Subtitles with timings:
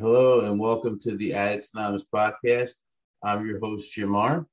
[0.00, 2.72] Hello and welcome to the Addicts Anonymous podcast.
[3.22, 4.46] I'm your host, Jamar.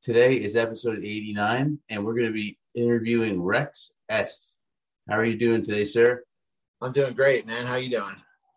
[0.00, 4.54] Today is episode 89, and we're going to be interviewing Rex S.
[5.10, 6.22] How are you doing today, sir?
[6.80, 7.66] I'm doing great, man.
[7.66, 8.14] How are you doing?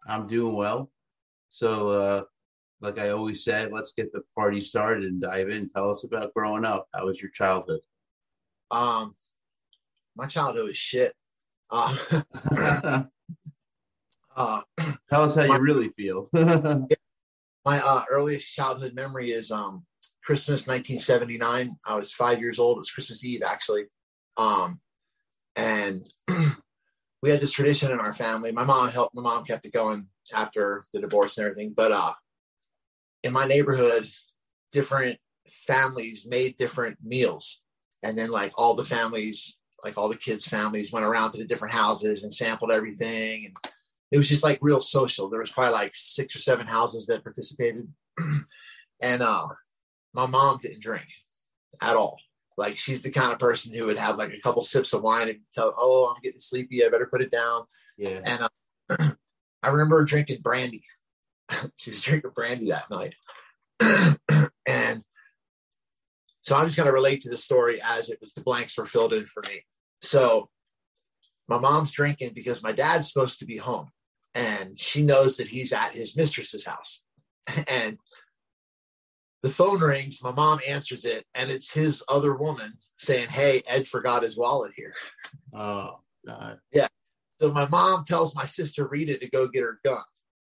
[0.08, 0.92] I'm doing well.
[1.50, 2.24] So, uh,
[2.80, 5.68] like I always said, let's get the party started and dive in.
[5.70, 6.88] Tell us about growing up.
[6.94, 7.80] How was your childhood?
[8.70, 9.16] Um,
[10.16, 11.16] my childhood was shit.
[11.72, 11.96] Uh,
[14.36, 14.62] uh,
[15.10, 16.30] Tell us how you really feel.
[16.34, 16.88] my
[17.66, 19.86] uh, earliest childhood memory is um,
[20.24, 21.78] Christmas 1979.
[21.86, 22.78] I was five years old.
[22.78, 23.86] It was Christmas Eve, actually.
[24.38, 24.80] Um,
[25.56, 26.08] and
[27.22, 28.52] we had this tradition in our family.
[28.52, 29.16] My mom helped.
[29.16, 31.74] My mom kept it going after the divorce and everything.
[31.76, 32.14] But uh,
[33.24, 34.08] in my neighborhood,
[34.72, 37.62] different families made different meals,
[38.04, 41.46] and then like all the families, like all the kids' families, went around to the
[41.46, 43.46] different houses and sampled everything.
[43.46, 43.74] And
[44.12, 45.30] it was just like real social.
[45.30, 47.88] There was probably like six or seven houses that participated,
[49.02, 49.48] and uh,
[50.14, 51.08] my mom didn't drink
[51.82, 52.20] at all.
[52.58, 55.30] Like she's the kind of person who would have like a couple sips of wine
[55.30, 56.86] and tell, "Oh, I'm getting sleepy.
[56.86, 57.64] I better put it down."
[57.98, 58.22] yeah.
[58.26, 59.14] And uh,
[59.64, 60.84] I remember drinking brandy.
[61.76, 63.16] she was drinking brandy that night.
[64.68, 65.04] and
[66.42, 68.86] so I'm just going to relate to the story as it was the blanks were
[68.86, 69.64] filled in for me.
[70.02, 70.50] So
[71.48, 73.90] my mom's drinking because my dad's supposed to be home
[74.36, 77.02] and she knows that he's at his mistress's house.
[77.68, 78.00] And
[79.44, 83.88] the phone rings, my mom answers it, and it's his other woman saying, Hey, Ed
[83.88, 84.94] forgot his wallet here.
[85.54, 86.60] Oh, God.
[86.74, 86.88] Yeah.
[87.40, 90.02] So my mom tells my sister Rita to go get her gun.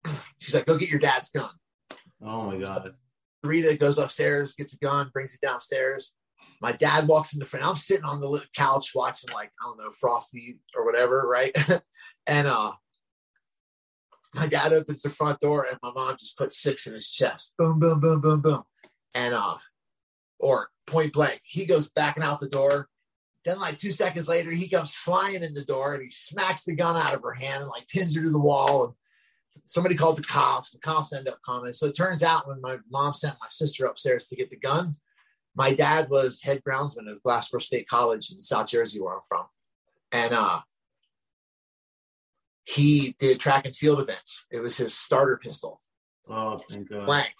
[0.40, 1.50] She's like, Go get your dad's gun.
[2.20, 2.94] Oh, my God.
[3.44, 6.14] Rita goes upstairs, gets a gun, brings it downstairs.
[6.60, 7.64] My dad walks in the front.
[7.64, 11.56] I'm sitting on the couch watching, like, I don't know, Frosty or whatever, right?
[12.26, 12.72] and uh
[14.38, 17.54] my dad opens the front door and my mom just puts six in his chest.
[17.58, 18.62] Boom, boom, boom, boom, boom.
[19.14, 19.56] And uh
[20.38, 22.88] or point blank, he goes backing out the door.
[23.44, 26.74] Then, like two seconds later, he comes flying in the door and he smacks the
[26.74, 28.84] gun out of her hand and like pins her to the wall.
[28.84, 28.94] And
[29.64, 30.70] somebody called the cops.
[30.70, 31.72] The cops end up coming.
[31.72, 34.96] So it turns out when my mom sent my sister upstairs to get the gun,
[35.56, 39.46] my dad was head groundsman of Glassboro State College in South Jersey, where I'm from.
[40.12, 40.60] And uh,
[42.68, 44.46] he did track and field events.
[44.50, 45.80] It was his starter pistol,
[46.28, 47.06] Oh, thank God.
[47.06, 47.34] blank.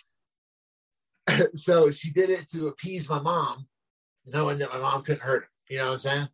[1.54, 3.66] so she did it to appease my mom,
[4.24, 5.48] knowing that my mom couldn't hurt him.
[5.68, 6.28] You know what I'm saying?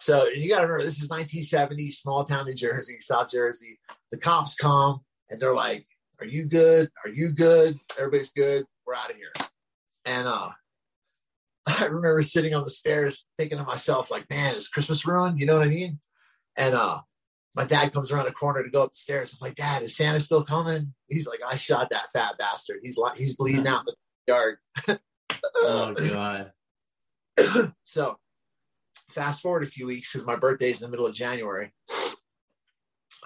[0.00, 3.80] So you got to remember, this is 1970, small town New Jersey, South Jersey.
[4.10, 5.00] The cops come
[5.30, 5.86] and they're like,
[6.20, 6.90] "Are you good?
[7.04, 7.78] Are you good?
[7.98, 8.66] Everybody's good.
[8.86, 9.32] We're out of here."
[10.04, 10.50] And uh,
[11.66, 15.46] I remember sitting on the stairs thinking to myself, like, "Man, is Christmas ruined?" You
[15.46, 15.98] know what I mean?
[16.56, 17.00] And uh,
[17.58, 19.36] my dad comes around the corner to go up the stairs.
[19.36, 22.78] I'm like, "Dad, is Santa still coming?" He's like, "I shot that fat bastard.
[22.84, 23.94] He's like, he's bleeding out in
[24.26, 24.58] the yard."
[25.56, 25.92] Oh,
[27.36, 27.72] God.
[27.82, 28.16] so
[29.10, 31.72] fast forward a few weeks because my birthday is in the middle of January.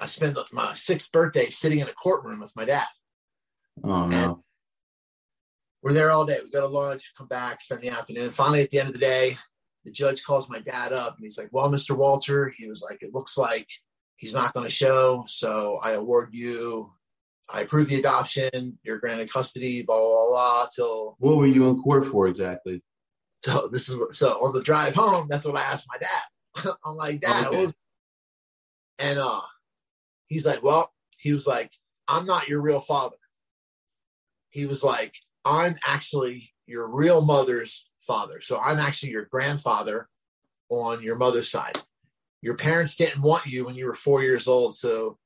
[0.00, 2.86] I spend my sixth birthday sitting in a courtroom with my dad.
[3.84, 4.40] Oh, no.
[5.82, 6.38] We're there all day.
[6.42, 8.30] We go to lunch, come back, spend the afternoon.
[8.30, 9.36] Finally, at the end of the day,
[9.84, 11.94] the judge calls my dad up and he's like, Well, Mr.
[11.94, 13.68] Walter, he was like, It looks like
[14.16, 15.24] he's not going to show.
[15.26, 16.92] So I award you,
[17.52, 18.78] I approve the adoption.
[18.82, 22.82] You're granted custody, blah, blah, blah, till What were you in court for exactly?
[23.44, 26.74] So this is what, so on the drive home, that's what I asked my dad.
[26.84, 27.56] I'm like, Dad, Okay.
[27.56, 27.74] was
[28.98, 29.40] and uh
[30.28, 31.70] he's like, Well, he was like,
[32.08, 33.16] I'm not your real father.
[34.50, 38.40] He was like, I'm actually your real mother's father.
[38.40, 40.08] So I'm actually your grandfather
[40.68, 41.78] on your mother's side.
[42.42, 44.74] Your parents didn't want you when you were four years old.
[44.74, 45.18] So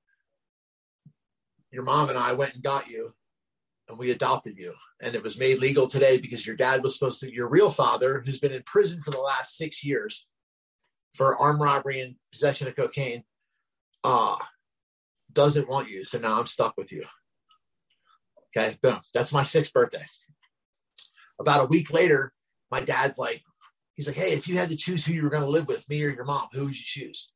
[1.72, 3.12] your mom and I went and got you
[3.88, 4.74] and we adopted you.
[5.02, 8.22] And it was made legal today because your dad was supposed to, your real father,
[8.24, 10.26] who's been in prison for the last six years
[11.12, 13.24] for armed robbery and possession of cocaine,
[14.04, 14.36] uh,
[15.32, 16.04] doesn't want you.
[16.04, 17.04] So now I'm stuck with you.
[18.56, 19.00] Okay, boom.
[19.14, 20.04] That's my sixth birthday.
[21.38, 22.32] About a week later,
[22.70, 23.42] my dad's like,
[23.96, 25.88] he's like, hey, if you had to choose who you were going to live with,
[25.88, 27.32] me or your mom, who would you choose?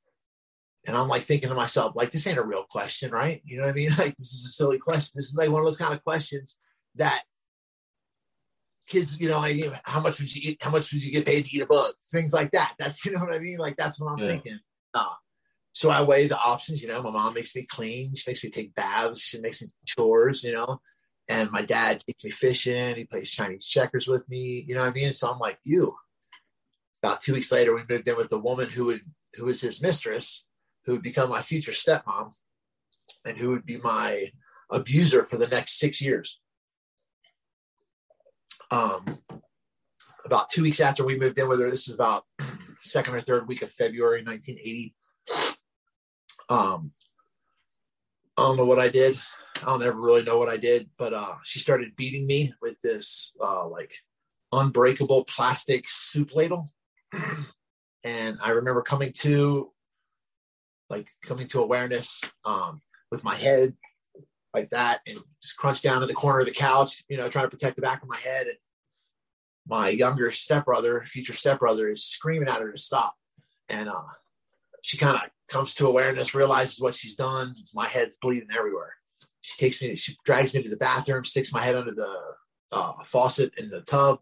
[0.87, 3.43] And I'm like thinking to myself, like, this ain't a real question, right?
[3.45, 3.91] You know what I mean?
[3.99, 5.12] Like, this is a silly question.
[5.15, 6.57] This is like one of those kind of questions
[6.95, 7.23] that
[8.89, 10.62] kids, you know, like, how much would you eat?
[10.62, 11.93] How much would you get paid to eat a bug?
[12.11, 12.75] Things like that.
[12.79, 13.59] That's, you know what I mean?
[13.59, 14.29] Like, that's what I'm Yeah.
[14.29, 14.61] thinking.
[14.95, 15.05] Uh,
[15.73, 18.15] so I weigh the options, you know, my mom makes me clean.
[18.15, 19.21] She makes me take baths.
[19.21, 20.81] She makes me do chores, you know,
[21.29, 22.97] and my dad takes me fishing.
[22.97, 24.65] He plays Chinese checkers with me.
[24.67, 25.13] You know what I mean?
[25.13, 25.95] So I'm like, you.
[27.02, 29.02] About two weeks later, we moved in with the woman who would,
[29.35, 30.47] who was his mistress,
[30.85, 32.35] who would become my future stepmom
[33.25, 34.31] and who would be my
[34.70, 36.41] abuser for the next six years.
[38.70, 39.19] Um,
[40.25, 42.25] about two weeks after we moved in with her, this is about
[42.82, 44.94] second or third week of February 1980.
[46.49, 46.93] Um,
[48.37, 49.19] I don't know what I did.
[49.62, 52.81] I don't ever really know what I did, but uh, she started beating me with
[52.82, 53.93] this uh, like
[54.53, 56.70] unbreakable plastic soup ladle.
[58.05, 59.71] And I remember coming to
[60.89, 63.75] like coming to awareness um, with my head
[64.53, 67.45] like that and just crunched down in the corner of the couch, you know, trying
[67.47, 68.47] to protect the back of my head.
[68.47, 68.57] And
[69.69, 73.15] my younger stepbrother, future stepbrother, is screaming at her to stop.
[73.69, 74.03] And uh,
[74.83, 77.55] she kind of comes to awareness, realizes what she's done.
[77.75, 78.95] My head's bleeding everywhere.
[79.43, 82.17] She takes me, she drags me to the bathroom, sticks my head under the
[82.73, 84.21] uh, faucet in the tub,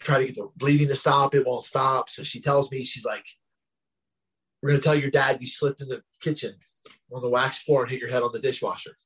[0.00, 1.34] try to get the bleeding to stop.
[1.34, 2.08] It won't stop.
[2.08, 3.26] So she tells me, she's like,
[4.62, 6.52] we're going to tell your dad you slipped in the kitchen
[7.12, 8.96] on the wax floor and hit your head on the dishwasher.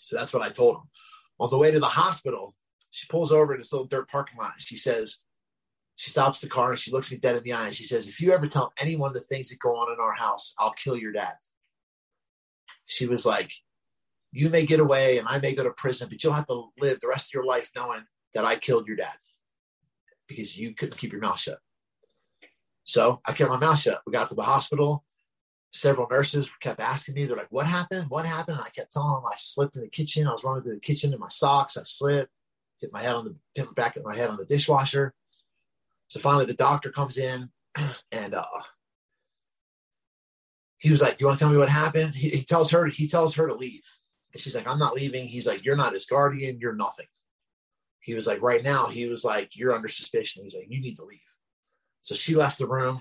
[0.00, 0.82] So that's what I told him.
[1.40, 2.54] On the way to the hospital,
[2.90, 4.52] she pulls over in this little dirt parking lot.
[4.58, 5.18] She says,
[5.96, 8.08] she stops the car and she looks me dead in the eye and she says,
[8.08, 10.96] If you ever tell anyone the things that go on in our house, I'll kill
[10.96, 11.34] your dad.
[12.86, 13.52] She was like,
[14.32, 17.00] You may get away and I may go to prison, but you'll have to live
[17.00, 18.04] the rest of your life knowing
[18.34, 19.14] that I killed your dad
[20.28, 21.58] because you couldn't keep your mouth shut.
[22.84, 24.02] So I kept my mouth shut.
[24.06, 25.04] We got to the hospital.
[25.72, 28.06] Several nurses kept asking me, they're like, What happened?
[28.08, 28.58] What happened?
[28.58, 30.28] And I kept telling them I slipped in the kitchen.
[30.28, 31.76] I was running through the kitchen in my socks.
[31.76, 32.30] I slipped,
[32.80, 35.14] hit my head on the hit back of my head on the dishwasher.
[36.08, 37.50] So finally the doctor comes in
[38.12, 38.44] and uh
[40.78, 42.14] he was like, You want to tell me what happened?
[42.14, 43.82] He, he tells her, he tells her to leave.
[44.32, 45.26] And she's like, I'm not leaving.
[45.26, 47.06] He's like, You're not his guardian, you're nothing.
[48.04, 50.44] He was like, right now, he was like, You're under suspicion.
[50.44, 51.20] He's like, You need to leave.
[52.02, 53.00] So she left the room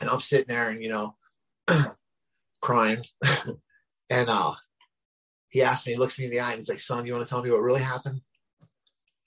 [0.00, 1.16] and I'm sitting there and you know,
[2.62, 3.04] crying.
[4.10, 4.54] and uh
[5.48, 7.24] he asked me, he looks me in the eye and he's like, Son, you want
[7.24, 8.20] to tell me what really happened?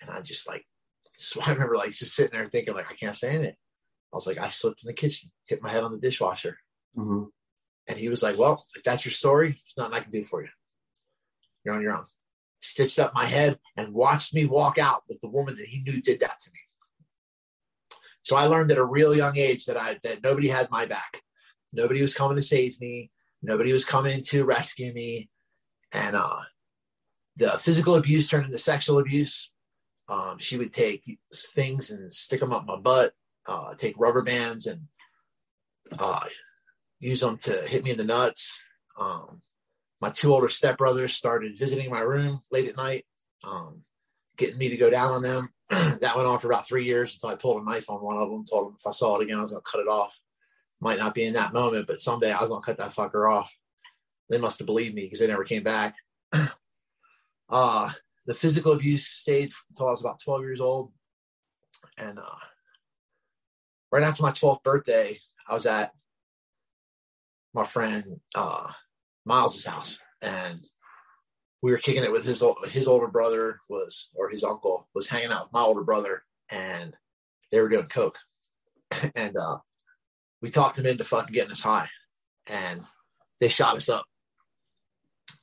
[0.02, 0.64] And I just like
[1.12, 3.56] so I remember like just sitting there thinking like I can't say anything.
[4.14, 6.58] I was like, I slipped in the kitchen, hit my head on the dishwasher.
[6.98, 7.26] Mm-hmm.
[7.88, 10.42] And he was like, Well, if that's your story, there's nothing I can do for
[10.42, 10.50] you.
[11.66, 12.06] You're on your own.
[12.62, 16.02] Stitched up my head and watched me walk out with the woman that he knew
[16.02, 16.60] did that to me.
[18.24, 21.22] So I learned at a real young age that I that nobody had my back.
[21.74, 23.12] Nobody was coming to save me.
[23.42, 25.30] Nobody was coming to rescue me.
[25.92, 26.42] And uh
[27.38, 29.52] the physical abuse turned into sexual abuse.
[30.10, 31.18] Um, she would take
[31.56, 33.14] things and stick them up my butt,
[33.48, 34.82] uh, take rubber bands and
[36.00, 36.26] uh,
[37.00, 38.60] use them to hit me in the nuts.
[39.00, 39.42] Um,
[40.02, 43.06] my two older stepbrothers started visiting my room late at night,
[43.48, 43.84] um,
[44.36, 45.50] getting me to go down on them.
[45.70, 48.30] that went on for about three years until I pulled a knife on one of
[48.30, 48.44] them.
[48.44, 50.20] Told them if I saw it again, I was going to cut it off.
[50.82, 53.32] Might not be in that moment, but someday I was going to cut that fucker
[53.32, 53.56] off.
[54.30, 55.96] They must have believed me because they never came back.
[57.50, 57.92] uh,
[58.26, 60.92] the physical abuse stayed until I was about 12 years old.
[61.98, 62.40] And uh,
[63.92, 65.18] right after my 12th birthday,
[65.50, 65.92] I was at
[67.54, 68.72] my friend uh,
[69.26, 70.66] Miles's house, and
[71.62, 75.32] we were kicking it with his his older brother was or his uncle was hanging
[75.32, 76.96] out with my older brother, and
[77.52, 78.20] they were doing coke,
[79.16, 79.58] and uh,
[80.42, 81.88] we talked him into fucking getting us high,
[82.48, 82.82] and
[83.40, 84.06] they shot us up.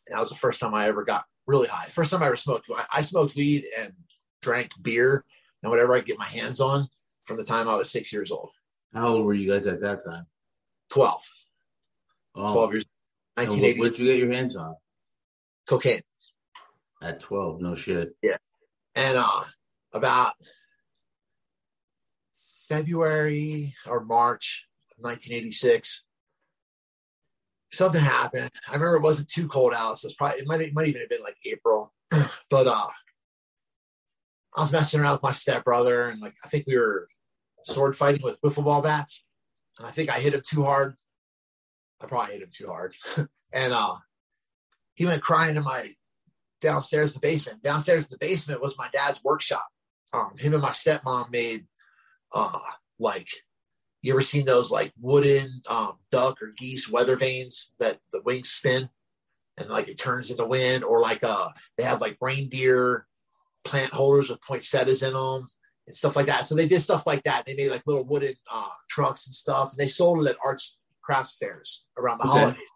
[0.07, 1.87] And that was the first time I ever got really high.
[1.87, 2.67] First time I ever smoked.
[2.75, 3.93] I, I smoked weed and
[4.41, 5.25] drank beer
[5.63, 6.89] and whatever I could get my hands on
[7.25, 8.51] from the time I was six years old.
[8.95, 10.25] How old were you guys at that time?
[10.91, 11.21] 12,
[12.37, 12.85] Oh, 12 years,
[13.39, 14.75] and what- 1980s, Where'd you get your hands on?
[15.67, 16.01] cocaine.
[17.03, 18.17] At 12, no shit.
[18.23, 18.39] Yeah.
[18.95, 19.45] And uh,
[19.93, 20.33] about
[22.69, 24.67] February or March
[24.97, 26.05] of 1986,
[27.71, 28.51] something happened.
[28.69, 31.01] I remember it wasn't too cold out, so it's probably it might it might even
[31.03, 31.93] have been like April.
[32.51, 32.87] but uh,
[34.57, 37.09] I was messing around with my stepbrother, and like I think we were
[37.65, 39.25] sword fighting with wiffle ball bats,
[39.79, 40.97] and I think I hit him too hard.
[42.01, 42.95] I probably hit him too hard,
[43.53, 43.97] and uh,
[44.95, 45.87] he went crying in my
[46.61, 47.63] downstairs in the basement.
[47.63, 49.67] Downstairs in the basement was my dad's workshop.
[50.13, 51.67] Um, him and my stepmom made
[52.35, 52.59] uh,
[52.99, 53.29] like
[54.03, 58.49] you ever seen those like wooden um, duck or geese weather vanes that the wings
[58.49, 58.89] spin
[59.59, 63.07] and like it turns in the wind, or like uh they have like reindeer
[63.65, 65.47] plant holders with poinsettias in them
[65.87, 66.47] and stuff like that.
[66.47, 67.45] So they did stuff like that.
[67.45, 70.78] They made like little wooden uh, trucks and stuff, and they sold it at arts
[71.09, 72.39] crafts fairs around the Okay.
[72.39, 72.73] holidays.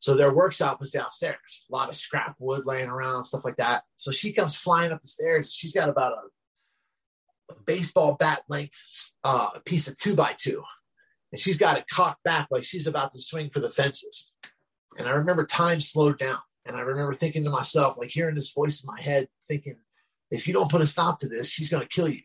[0.00, 1.66] So their workshop was downstairs.
[1.70, 3.84] A lot of scrap wood laying around, stuff like that.
[3.96, 5.50] So she comes flying up the stairs.
[5.50, 8.78] She's got about a, a baseball bat length
[9.24, 10.62] uh, a piece of two by two,
[11.32, 14.32] and she's got it cocked back like she's about to swing for the fences.
[14.98, 18.52] And I remember time slowed down, and I remember thinking to myself, like hearing this
[18.52, 19.76] voice in my head, thinking,
[20.30, 22.22] if you don't put a stop to this, she's going to kill you.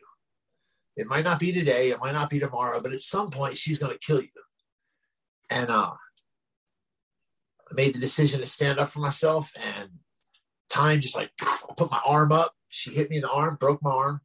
[0.98, 3.78] It might not be today, it might not be tomorrow, but at some point she's
[3.78, 4.35] going to kill you.
[5.50, 5.92] And uh,
[7.70, 9.90] I made the decision to stand up for myself, and
[10.70, 12.54] time just like I put my arm up.
[12.70, 14.22] She hit me in the arm, broke my arm,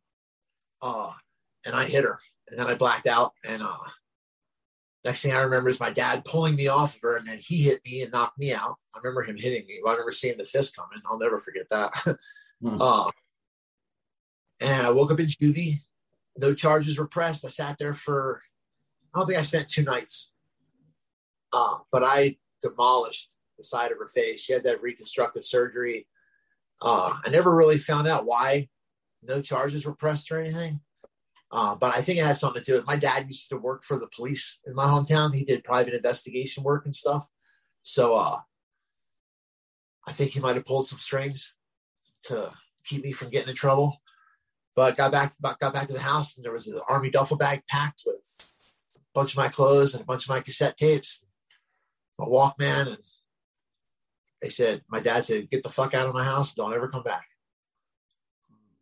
[0.83, 1.13] uh,
[1.65, 3.33] and I hit her, and then I blacked out.
[3.47, 3.77] And uh,
[5.05, 7.63] next thing I remember is my dad pulling me off of her, and then he
[7.63, 8.77] hit me and knocked me out.
[8.95, 9.81] I remember him hitting me.
[9.87, 10.99] I remember seeing the fist coming.
[11.07, 11.93] I'll never forget that.
[12.63, 12.77] Hmm.
[12.79, 13.11] uh,
[14.61, 15.79] and I woke up in juvie.
[16.39, 17.45] No charges were pressed.
[17.45, 18.41] I sat there for,
[19.15, 20.33] I don't think I spent two nights.
[21.53, 24.45] Uh, but I demolished the side of her face.
[24.45, 26.07] She had that reconstructive surgery.
[26.83, 28.69] Uh, I never really found out why
[29.23, 30.81] no charges were pressed or anything.
[31.53, 33.83] Uh, but I think it has something to do with my dad used to work
[33.83, 35.35] for the police in my hometown.
[35.35, 37.27] He did private investigation work and stuff.
[37.83, 38.39] So uh,
[40.07, 41.57] I think he might have pulled some strings
[42.25, 42.53] to
[42.85, 43.97] keep me from getting in trouble.
[44.77, 47.63] But got back got back to the house and there was an army duffel bag
[47.69, 48.23] packed with
[48.97, 51.27] a bunch of my clothes and a bunch of my cassette tapes,
[52.21, 52.99] my Walkman, and
[54.43, 56.55] they said my dad said, "Get the fuck out of my house!
[56.55, 57.27] Don't ever come back."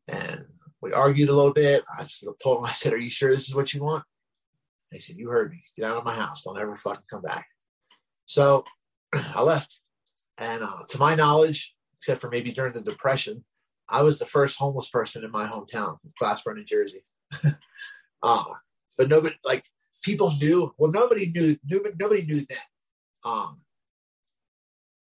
[0.09, 0.47] And
[0.81, 1.85] we argued a little bit.
[1.99, 2.07] I
[2.43, 4.05] told him, I said, "Are you sure this is what you want?"
[4.91, 5.63] He said, "You heard me.
[5.77, 6.45] Get out of my house.
[6.45, 7.47] Don't ever fucking come back."
[8.27, 8.65] So
[9.15, 9.81] I left,
[10.37, 13.45] and uh, to my knowledge, except for maybe during the depression,
[13.89, 17.05] I was the first homeless person in my hometown, Glassboro, New Jersey.
[18.23, 18.45] uh,
[18.97, 19.65] but nobody, like,
[20.03, 20.75] people knew.
[20.77, 21.57] Well, nobody knew.
[21.65, 22.59] Nobody, nobody knew then.
[23.29, 23.61] Um,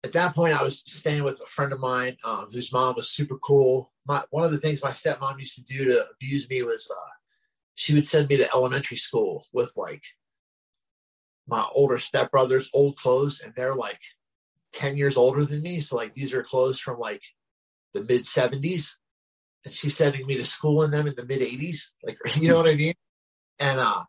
[0.04, 3.08] at that point, I was staying with a friend of mine um, whose mom was
[3.08, 3.92] super cool.
[4.06, 7.10] My, one of the things my stepmom used to do to abuse me was uh,
[7.74, 10.02] she would send me to elementary school with like
[11.46, 14.00] my older stepbrother's old clothes, and they're like
[14.72, 15.80] 10 years older than me.
[15.80, 17.22] So, like, these are clothes from like
[17.94, 18.94] the mid 70s.
[19.64, 21.90] And she's sending me to school in them in the mid 80s.
[22.02, 22.94] Like, you know what I mean?
[23.60, 24.02] And uh,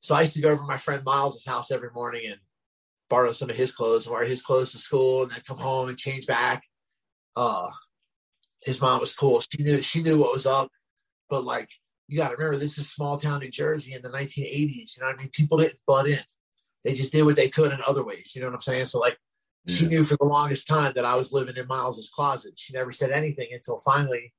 [0.00, 2.40] so I used to go over to my friend Miles' house every morning and
[3.08, 5.88] borrow some of his clothes, and wear his clothes to school, and then come home
[5.88, 6.64] and change back.
[7.36, 7.68] Uh,
[8.62, 9.40] his mom was cool.
[9.40, 10.70] She knew she knew what was up,
[11.28, 11.68] but like
[12.08, 14.96] you got to remember, this is small town New Jersey in the 1980s.
[14.96, 15.30] You know what I mean?
[15.30, 16.18] People didn't butt in;
[16.84, 18.34] they just did what they could in other ways.
[18.34, 18.86] You know what I'm saying?
[18.86, 19.18] So like,
[19.68, 22.52] she knew for the longest time that I was living in Miles's closet.
[22.56, 24.32] She never said anything until finally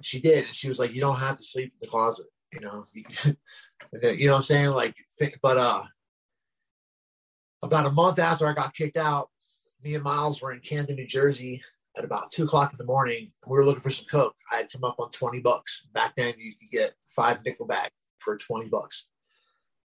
[0.00, 2.60] she did, and she was like, "You don't have to sleep in the closet." You
[2.60, 4.70] know, you know what I'm saying?
[4.70, 4.94] Like,
[5.42, 5.82] but uh,
[7.62, 9.28] about a month after I got kicked out,
[9.82, 11.62] me and Miles were in Camden, New Jersey
[11.96, 13.32] at about two o'clock in the morning.
[13.46, 14.36] We were looking for some coke.
[14.52, 15.88] I had come up on 20 bucks.
[15.92, 19.08] Back then, you could get five nickel bag for 20 bucks.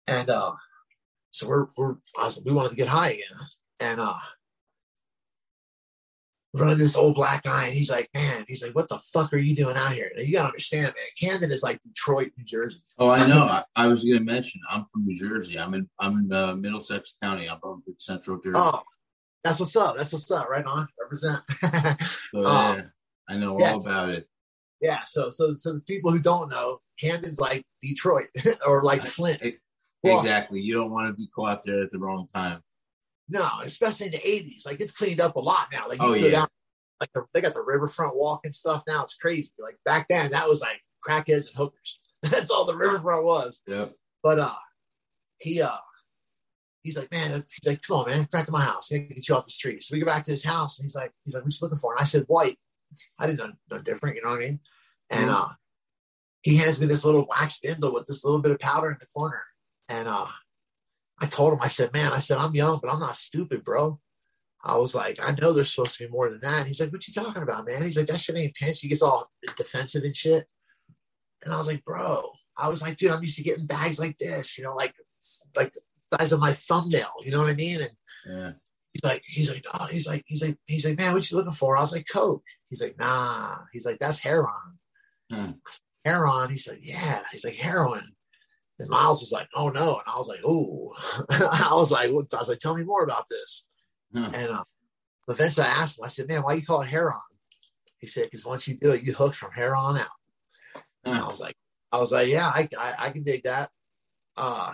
[0.07, 0.53] And uh,
[1.31, 3.39] so we're, we're I was, we wanted to get high again.
[3.79, 4.15] And uh,
[6.55, 9.39] running this old black guy, and he's like, man, he's like, what the fuck are
[9.39, 10.11] you doing out here?
[10.17, 10.95] Now, you got to understand, man,
[11.31, 12.81] Camden is like Detroit, New Jersey.
[12.99, 13.43] Oh, I know.
[13.45, 14.61] I, I was going to mention.
[14.71, 15.59] I'm from New Jersey.
[15.59, 15.89] I'm in.
[15.99, 17.49] I'm in uh, Middlesex County.
[17.49, 18.55] I'm from Central Jersey.
[18.57, 18.83] Oh,
[19.45, 19.97] that's what's up.
[19.97, 20.49] That's what's up.
[20.49, 20.87] Right on.
[21.01, 21.41] Represent.
[21.49, 21.67] so,
[22.35, 22.75] oh.
[22.77, 22.83] yeah,
[23.29, 23.73] I know Yeah.
[23.73, 24.29] all about it.
[24.83, 25.01] yeah.
[25.07, 28.29] So, so, so the people who don't know, Camden's like Detroit
[28.67, 29.41] or like Flint.
[30.03, 30.61] Well- exactly.
[30.61, 32.61] You don't want to be caught there at the wrong time.
[33.31, 34.67] No, especially in the '80s.
[34.67, 35.87] Like it's cleaned up a lot now.
[35.89, 36.31] Like you Oh, go yeah.
[36.31, 36.49] down,
[37.01, 39.05] like the, they got the riverfront walk and stuff now.
[39.05, 39.53] It's crazy.
[39.59, 41.99] Like back then, that was like crackheads and hookers.
[42.23, 43.63] That's all the riverfront was.
[43.67, 43.95] Yep.
[44.23, 44.55] But uh,
[45.39, 45.71] he uh,
[46.83, 48.93] he's like, man, he's like, come on, man, back to my house.
[48.93, 49.83] I can get you off the street.
[49.83, 51.79] So we go back to his house, and he's like, he's like, what you looking
[51.79, 51.93] for?
[51.95, 52.59] And I said, white.
[53.19, 54.17] I didn't know no different.
[54.17, 54.61] You know what I mean?
[55.11, 55.47] And uh,
[56.43, 59.07] he hands me this little wax spindle with this little bit of powder in the
[59.15, 59.43] corner,
[59.89, 60.27] and uh,
[61.21, 64.01] I told him, I said, man, I said, I'm young, but I'm not stupid, bro.
[64.65, 66.67] I was like, I know there's supposed to be more than that.
[66.67, 67.83] He's like, what you talking about, man?
[67.83, 68.81] He's like, that shit ain't pinch.
[68.81, 70.47] He gets all defensive and shit.
[71.43, 74.19] And I was like, bro, I was like, dude, I'm used to getting bags like
[74.19, 74.95] this, you know, like
[75.57, 75.81] like the
[76.19, 77.81] size of my thumbnail, you know what I mean?
[77.81, 77.91] And
[78.27, 78.53] Yeah.
[78.93, 81.53] he's like, he's like, no, he's like, he's like, he's like, man, what you looking
[81.53, 81.77] for?
[81.77, 82.45] I was like, coke.
[82.69, 83.57] He's like, nah.
[83.73, 84.79] He's like, that's heroin.
[85.31, 85.51] Hmm.
[86.05, 86.51] Heroin.
[86.51, 87.23] He's like, yeah.
[87.33, 88.13] He's like, heroin.
[88.81, 90.93] And Miles was like, "Oh no!" And I was like, "Ooh!"
[91.31, 93.67] I was like, "What?" I was like, "Tell me more about this."
[94.15, 94.31] Huh.
[94.35, 94.65] And uh,
[95.29, 96.05] eventually, I asked him.
[96.07, 97.21] I said, "Man, why you call it hair on?"
[97.99, 100.07] He said, "Because once you do it, you hook from hair on out."
[101.05, 101.57] And I was like,
[101.93, 103.71] "I was like, yeah, I I, I can dig that."
[104.37, 104.73] Uh,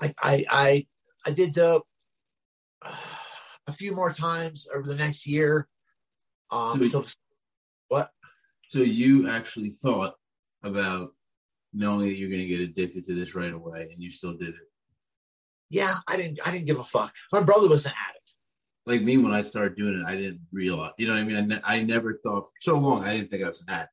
[0.00, 0.86] I I I
[1.24, 1.86] I did dope
[3.68, 5.68] a few more times over the next year.
[6.50, 7.04] Um, So- until
[7.88, 8.10] what?
[8.70, 10.14] So you actually thought
[10.64, 11.12] about
[11.76, 14.48] knowing that you're going to get addicted to this right away, and you still did
[14.48, 14.70] it.
[15.68, 16.40] Yeah, I didn't.
[16.46, 17.12] I didn't give a fuck.
[17.32, 18.36] My brother was an addict.
[18.86, 20.92] Like me, when I started doing it, I didn't realize.
[20.96, 21.36] You know what I mean?
[21.36, 23.04] I, ne- I never thought for so long.
[23.04, 23.90] I didn't think I was an addict.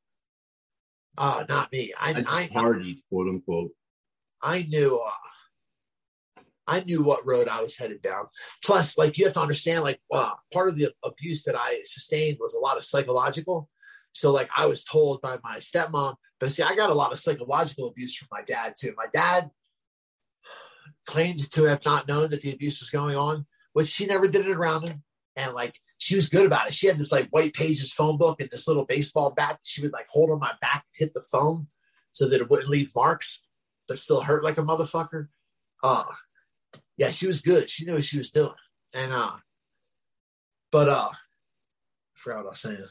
[1.17, 1.91] Uh, not me.
[1.99, 3.71] I I just I, partied, quote unquote.
[4.41, 5.01] I knew.
[5.03, 8.25] Uh, I knew what road I was headed down.
[8.63, 12.37] Plus, like you have to understand, like uh, part of the abuse that I sustained
[12.39, 13.69] was a lot of psychological.
[14.13, 17.19] So, like I was told by my stepmom, but see, I got a lot of
[17.19, 18.93] psychological abuse from my dad too.
[18.97, 19.50] My dad
[21.05, 24.45] claimed to have not known that the abuse was going on, which she never did
[24.45, 25.03] it around him.
[25.38, 26.73] And like she was good about it.
[26.73, 29.81] She had this like white pages phone book and this little baseball bat that she
[29.81, 31.67] would like hold on my back, and hit the phone
[32.12, 33.47] so that it wouldn't leave marks,
[33.88, 35.29] but still hurt like a motherfucker.
[35.81, 36.03] Uh
[36.97, 37.69] yeah, she was good.
[37.69, 38.51] She knew what she was doing.
[38.93, 39.38] And uh
[40.73, 42.83] but uh I forgot what I was saying.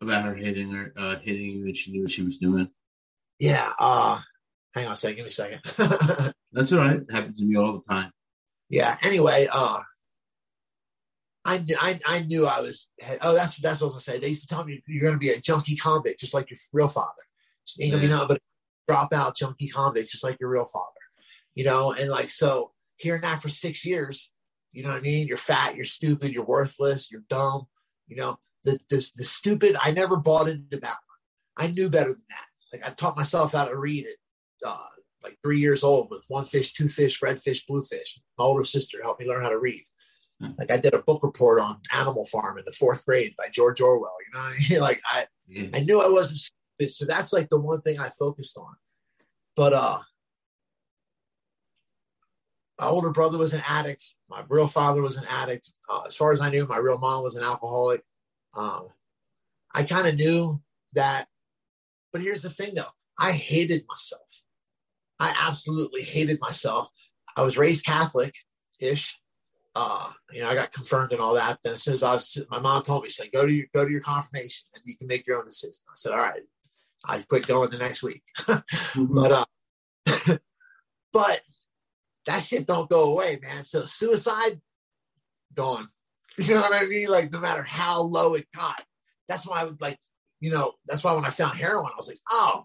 [0.00, 2.70] About her hitting her, uh, hitting you, and she knew what she was doing.
[3.38, 4.18] Yeah, uh
[4.74, 6.34] hang on a second, give me a second.
[6.52, 6.96] That's all right.
[6.96, 8.10] It happens to me all the time.
[8.68, 9.80] yeah anyway uh
[11.44, 12.90] I knew I, I knew I was
[13.22, 14.18] oh that's that's what I was gonna say.
[14.18, 16.88] They used to tell me you're gonna be a junkie convict just like your real
[16.88, 17.22] father.
[17.66, 18.40] Just ain't gonna be nothing but
[18.90, 20.86] dropout junkie convict just like your real father.
[21.54, 24.30] You know, and like so hearing that for six years,
[24.72, 25.26] you know what I mean?
[25.26, 27.66] You're fat, you're stupid, you're worthless, you're dumb,
[28.06, 31.66] you know, the this the stupid I never bought into that one.
[31.68, 32.46] I knew better than that.
[32.72, 34.86] Like I taught myself how to read at uh
[35.22, 38.20] like three years old with one fish, two fish, red fish, blue fish.
[38.38, 39.84] My older sister helped me learn how to read.
[40.40, 40.52] Hmm.
[40.58, 43.80] Like I did a book report on Animal Farm in the fourth grade by George
[43.80, 44.14] Orwell.
[44.26, 44.80] You know what I mean?
[44.80, 45.68] Like I, Yeah.
[45.74, 48.74] I knew I wasn't stupid, so that's like the one thing I focused on.
[49.56, 49.98] But uh
[52.78, 54.14] my older brother was an addict.
[54.30, 55.70] My real father was an addict.
[55.92, 58.02] Uh, as far as I knew, my real mom was an alcoholic.
[58.56, 58.88] Um,
[59.74, 60.60] I kind of knew
[60.94, 61.26] that.
[62.12, 62.92] But here's the thing, though.
[63.18, 64.44] I hated myself.
[65.18, 66.90] I absolutely hated myself.
[67.36, 68.34] I was raised Catholic
[68.80, 69.20] ish.
[69.76, 71.58] Uh, you know, I got confirmed and all that.
[71.62, 73.66] Then as soon as I was, my mom told me, she said, go to your,
[73.74, 75.80] go to your confirmation and you can make your own decision.
[75.88, 76.42] I said, all right.
[77.04, 78.22] I quit going the next week.
[78.46, 79.44] but, uh,
[81.12, 81.40] but
[82.26, 83.64] that shit don't go away, man.
[83.64, 84.60] So suicide,
[85.54, 85.88] gone.
[86.40, 87.08] You know what I mean?
[87.08, 88.82] Like no matter how low it got.
[89.28, 89.98] That's why I would like,
[90.40, 92.64] you know, that's why when I found heroin, I was like, oh,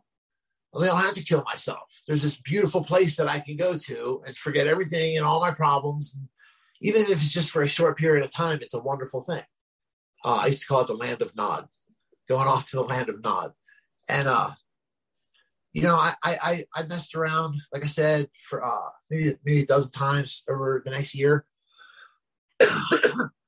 [0.72, 2.02] well, I don't have to kill myself.
[2.08, 5.52] There's this beautiful place that I can go to and forget everything and all my
[5.52, 6.16] problems.
[6.16, 6.30] And
[6.82, 9.44] even if it's just for a short period of time, it's a wonderful thing.
[10.24, 11.68] Uh, I used to call it the land of Nod,
[12.30, 13.52] going off to the land of Nod.
[14.10, 14.52] And, uh,
[15.74, 19.64] you know, I, I, I- I messed around, like I said, for uh, maybe, maybe
[19.64, 21.46] a dozen times over the next year.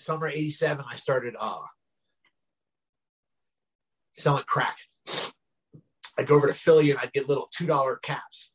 [0.00, 1.58] Summer 87, I started uh,
[4.12, 4.78] selling crack.
[6.18, 8.52] I'd go over to Philly and I'd get little $2 caps.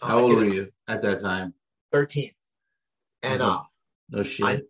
[0.00, 1.54] Uh, How old were you at that time?
[1.92, 2.32] 13.
[3.22, 3.46] And Mhm.
[3.60, 3.64] uh,
[4.10, 4.46] No shit.
[4.46, 4.62] I-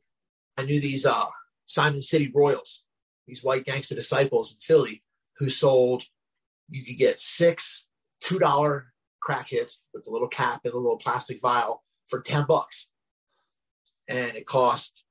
[0.57, 1.27] I knew these uh,
[1.67, 2.87] Simon City Royals,
[3.27, 5.03] these white gangster disciples in Philly
[5.39, 6.05] who sold,
[6.69, 7.89] you could get six
[8.21, 12.93] $2 crack hits with a little cap and a little plastic vial for 10 bucks.
[14.09, 15.02] And it cost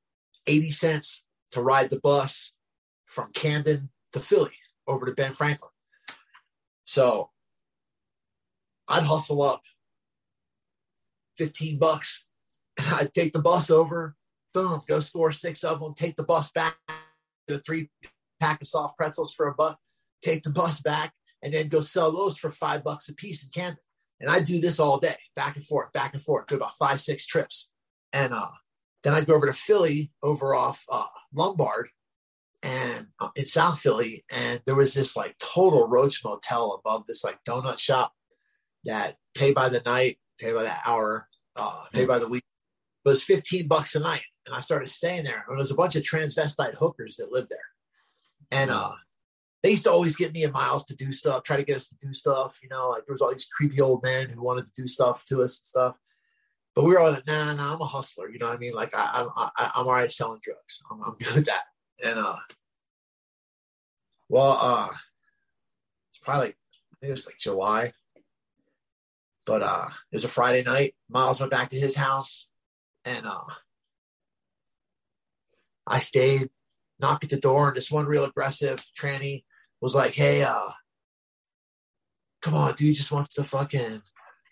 [0.47, 2.53] 80 cents to ride the bus
[3.05, 4.51] from Camden to Philly
[4.87, 5.71] over to Ben Franklin.
[6.83, 7.31] So
[8.87, 9.63] I'd hustle up
[11.37, 12.27] 15 bucks
[12.95, 14.15] I'd take the bus over,
[14.53, 16.77] boom, go score six of them, take the bus back,
[17.47, 17.89] the three
[18.39, 19.79] pack of soft pretzels for a buck,
[20.23, 23.49] take the bus back, and then go sell those for five bucks a piece in
[23.49, 23.79] Camden.
[24.19, 27.01] And I do this all day, back and forth, back and forth, do about five,
[27.01, 27.71] six trips.
[28.13, 28.47] And uh,
[29.03, 31.89] then I'd go over to Philly, over off uh, Lombard,
[32.63, 37.23] and uh, in South Philly, and there was this like total roach motel above this
[37.23, 38.13] like donut shop
[38.85, 42.43] that pay by the night, pay by the hour, uh, pay by the week.
[43.05, 44.23] It was 15 bucks a night.
[44.45, 45.43] And I started staying there.
[45.47, 47.59] And there was a bunch of transvestite hookers that lived there.
[48.51, 48.91] And uh,
[49.63, 51.87] they used to always get me and Miles to do stuff, try to get us
[51.89, 52.59] to do stuff.
[52.61, 55.23] You know, like there was all these creepy old men who wanted to do stuff
[55.25, 55.95] to us and stuff.
[56.75, 58.29] But we were all like, nah, nah, nah I'm a hustler.
[58.29, 58.73] You know what I mean?
[58.73, 60.81] Like I, I'm, I, I'm all right selling drugs.
[60.89, 61.63] I'm, I'm good at that.
[62.05, 62.37] And uh,
[64.29, 64.87] well, uh,
[66.09, 66.57] it's probably like,
[67.01, 67.91] it was like July.
[69.45, 70.95] But uh, it was a Friday night.
[71.09, 72.47] Miles went back to his house,
[73.03, 73.53] and uh,
[75.87, 76.49] I stayed,
[76.99, 79.43] knocked at the door, and this one real aggressive tranny
[79.81, 80.69] was like, "Hey, uh,
[82.41, 84.03] come on, dude, just wants to fucking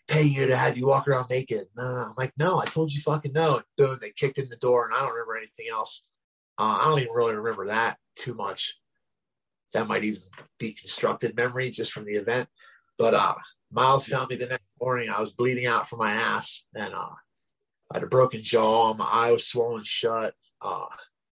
[0.09, 2.99] pay you to have you walk around naked." No, I'm like, "No, I told you
[3.01, 6.03] fucking no." And boom, they kicked in the door, and I don't remember anything else.
[6.57, 8.75] Uh, I don't even really remember that too much.
[9.73, 10.21] That might even
[10.57, 12.49] be constructed memory just from the event.
[12.97, 13.35] But uh,
[13.71, 15.09] Miles found me the next morning.
[15.09, 17.13] I was bleeding out from my ass, and uh,
[17.91, 18.93] I had a broken jaw.
[18.93, 20.33] My eye was swollen shut.
[20.61, 20.87] Uh,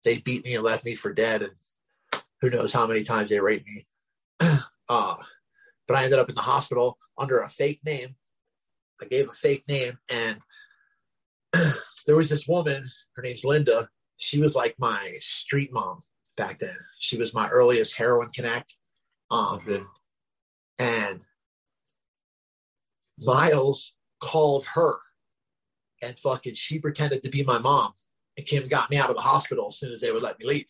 [0.04, 1.54] they beat me and left me for dead, and
[2.42, 3.84] who knows how many times they raped me.
[4.90, 5.16] uh,
[5.88, 8.16] but I ended up in the hospital under a fake name.
[9.02, 10.40] I gave a fake name, and
[12.06, 12.84] there was this woman.
[13.16, 13.90] Her name's Linda.
[14.18, 16.04] She was like my street mom
[16.38, 16.76] back then.
[17.00, 18.76] She was my earliest heroin connect.
[19.32, 19.84] Um, Okay.
[20.80, 21.22] and
[23.20, 24.98] Miles called her
[26.02, 27.94] and fucking she pretended to be my mom
[28.38, 30.38] and came and got me out of the hospital as soon as they would let
[30.40, 30.66] me leave.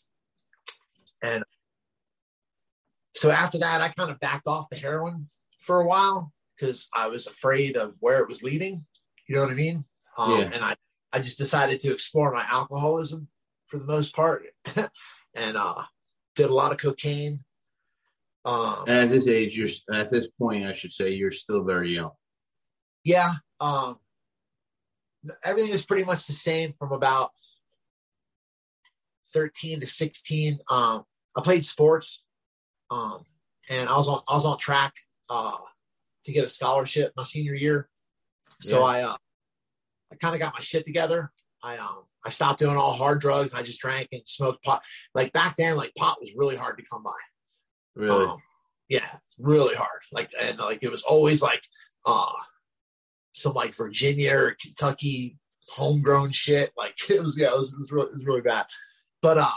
[1.21, 1.43] And
[3.15, 5.23] so after that, I kind of backed off the heroin
[5.59, 8.85] for a while because I was afraid of where it was leading.
[9.27, 9.85] You know what I mean?
[10.17, 10.49] Um, Yeah.
[10.53, 10.75] And I,
[11.13, 13.27] I just decided to explore my alcoholism
[13.67, 14.43] for the most part
[15.35, 15.83] and uh,
[16.35, 17.39] did a lot of cocaine.
[18.45, 22.11] Um, at this age, you're at this point, I should say, you're still very young.
[23.03, 23.97] yeah um
[25.43, 27.31] everything is pretty much the same from about
[29.33, 31.03] 13 to 16 um
[31.35, 32.23] i played sports
[32.91, 33.23] um
[33.69, 34.93] and i was on i was on track
[35.29, 35.57] uh
[36.25, 37.89] to get a scholarship my senior year
[38.61, 38.85] so Yeah.
[38.85, 39.15] i uh
[40.11, 41.31] i kind of got my shit together
[41.63, 44.81] i um i stopped doing all hard drugs i just drank and smoked pot
[45.13, 47.11] like back then like pot was really hard to come by
[47.95, 48.25] Really?
[48.25, 48.37] um,
[48.89, 49.09] yeah,
[49.39, 50.01] really hard.
[50.11, 51.63] Like and like it was always like
[52.05, 52.29] uh
[53.31, 55.37] some like Virginia or Kentucky
[55.69, 56.71] homegrown shit.
[56.77, 58.65] Like it was yeah, it was, it was really it was really bad.
[59.21, 59.49] But uh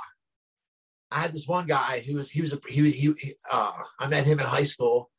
[1.10, 4.06] I had this one guy who was he was a he he, he uh I
[4.08, 5.10] met him in high school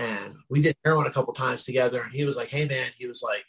[0.00, 3.06] and we did heroin a couple times together and he was like, Hey man, he
[3.06, 3.44] was like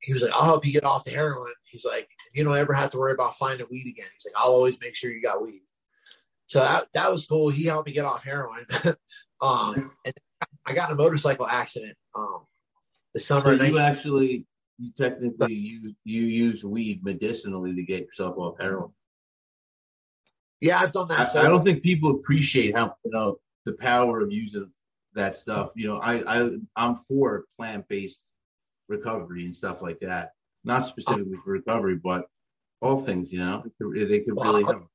[0.00, 1.52] he was like, I'll help you get off the heroin.
[1.64, 4.06] He's like, you don't ever have to worry about finding weed again.
[4.12, 5.62] He's like, I'll always make sure you got weed.
[6.46, 7.48] So that, that was cool.
[7.48, 8.66] He helped me get off heroin.
[9.42, 10.14] um, and
[10.66, 12.44] I got in a motorcycle accident um,
[13.14, 13.52] the summer.
[13.52, 14.46] of you 19- actually,
[14.78, 18.90] you technically, you you use weed medicinally to get yourself off heroin.
[20.60, 21.20] yeah, I've done that.
[21.20, 24.70] I, so- I don't think people appreciate how you know the power of using
[25.14, 25.70] that stuff.
[25.74, 28.26] You know, I I I'm for plant based
[28.88, 30.32] recovery and stuff like that.
[30.64, 32.26] Not specifically for recovery, but
[32.80, 33.32] all things.
[33.32, 34.88] You know, they could Well, really help.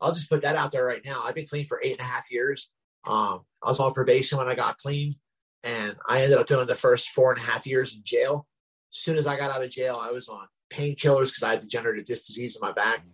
[0.00, 1.22] I'll just put that out there right now.
[1.24, 2.70] I've been clean for eight and a half years.
[3.06, 5.14] Um, I was on probation when I got clean,
[5.62, 8.46] and I ended up doing the first four and a half years in jail.
[8.92, 11.60] As soon as I got out of jail, I was on painkillers because I had
[11.60, 13.04] degenerative disc disease in my back,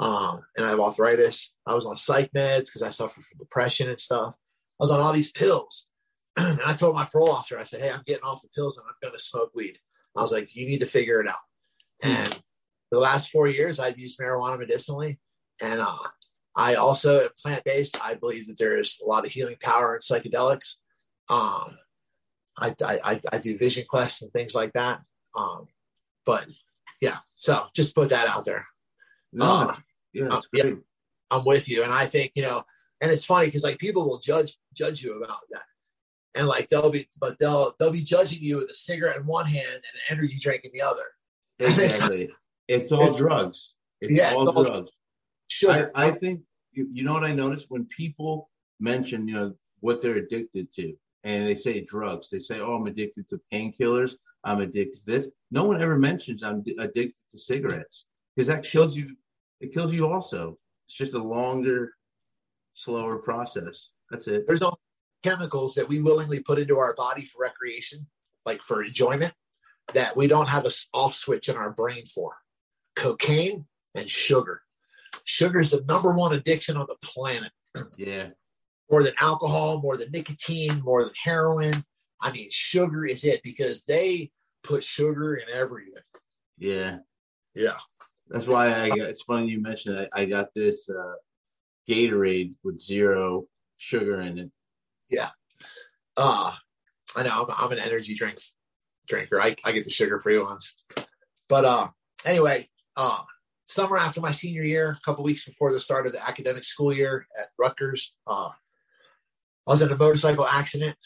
[0.00, 1.54] um, and I have arthritis.
[1.66, 4.36] I was on psych meds because I suffer from depression and stuff.
[4.80, 5.88] I was on all these pills,
[6.36, 8.86] and I told my parole officer, I said, "Hey, I'm getting off the pills and
[8.88, 9.78] I'm going to smoke weed."
[10.16, 11.34] I was like, "You need to figure it out."
[12.02, 15.18] And for the last four years, I've used marijuana medicinally,
[15.62, 16.08] and uh,
[16.56, 18.00] I also am plant based.
[18.02, 20.76] I believe that there is a lot of healing power in psychedelics.
[21.30, 21.76] Um,
[22.58, 25.00] I, I, I, I do vision quests and things like that.
[25.38, 25.66] Um,
[26.24, 26.46] but
[27.00, 28.66] yeah, so just put that out there.
[29.32, 29.76] No, Uh,
[30.12, 30.70] yeah, uh, yeah.
[31.30, 32.62] I'm with you, and I think you know,
[33.00, 35.62] and it's funny because like people will judge judge you about that,
[36.34, 39.46] and like they'll be, but they'll they'll be judging you with a cigarette in one
[39.46, 41.04] hand and an energy drink in the other.
[41.60, 42.30] Exactly.
[42.68, 43.74] It's all It's- drugs.
[44.00, 44.90] It's Yeah, all it's all- drugs.
[45.50, 45.90] Sugar.
[45.94, 50.00] I, I think you, you know what I noticed when people mention you know what
[50.02, 54.14] they're addicted to, and they say drugs, they say, "Oh, I'm addicted to painkillers.
[54.44, 58.04] I'm addicted to this." No one ever mentions I'm di- addicted to cigarettes
[58.36, 59.16] because that kills you.
[59.60, 60.58] It kills you also.
[60.86, 61.94] It's just a longer,
[62.78, 63.88] slower process.
[64.10, 64.46] That's it.
[64.46, 64.78] there's all
[65.22, 68.06] chemicals that we willingly put into our body for recreation,
[68.46, 69.34] like for enjoyment,
[69.94, 72.36] that we don't have a off switch in our brain for.
[72.94, 74.62] Cocaine and sugar.
[75.24, 77.50] Sugar is the number one addiction on the planet,
[77.96, 78.30] Yeah.
[78.90, 81.84] more than alcohol, more than nicotine, more than heroin.
[82.20, 84.30] I mean, sugar is it because they
[84.62, 86.02] put sugar in everything.
[86.56, 86.98] Yeah.
[87.54, 87.78] Yeah.
[88.28, 90.10] That's why I got, it's funny you mentioned it.
[90.12, 91.14] I got this uh,
[91.88, 93.46] Gatorade with zero
[93.76, 94.50] sugar in it.
[95.08, 95.30] Yeah.
[96.16, 96.52] Uh,
[97.16, 98.38] I know I'm, I'm an energy drink
[99.06, 99.40] drinker.
[99.40, 100.74] I, I get the sugar free ones.
[101.48, 101.88] But uh,
[102.26, 102.64] anyway,
[102.96, 103.22] uh,
[103.66, 106.92] summer after my senior year, a couple weeks before the start of the academic school
[106.92, 108.50] year at Rutgers, uh,
[109.66, 110.96] I was in a motorcycle accident.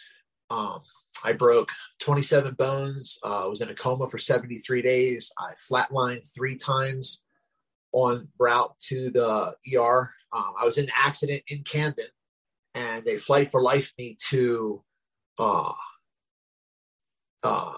[0.51, 0.81] Um,
[1.25, 3.18] I broke 27 bones.
[3.23, 5.33] Uh, was in a coma for 73 days.
[5.38, 7.25] I flatlined three times
[7.92, 10.12] on route to the ER.
[10.33, 12.07] Um, I was in an accident in Camden,
[12.75, 14.83] and they flight for life me to
[15.38, 15.73] uh,
[17.42, 17.77] uh,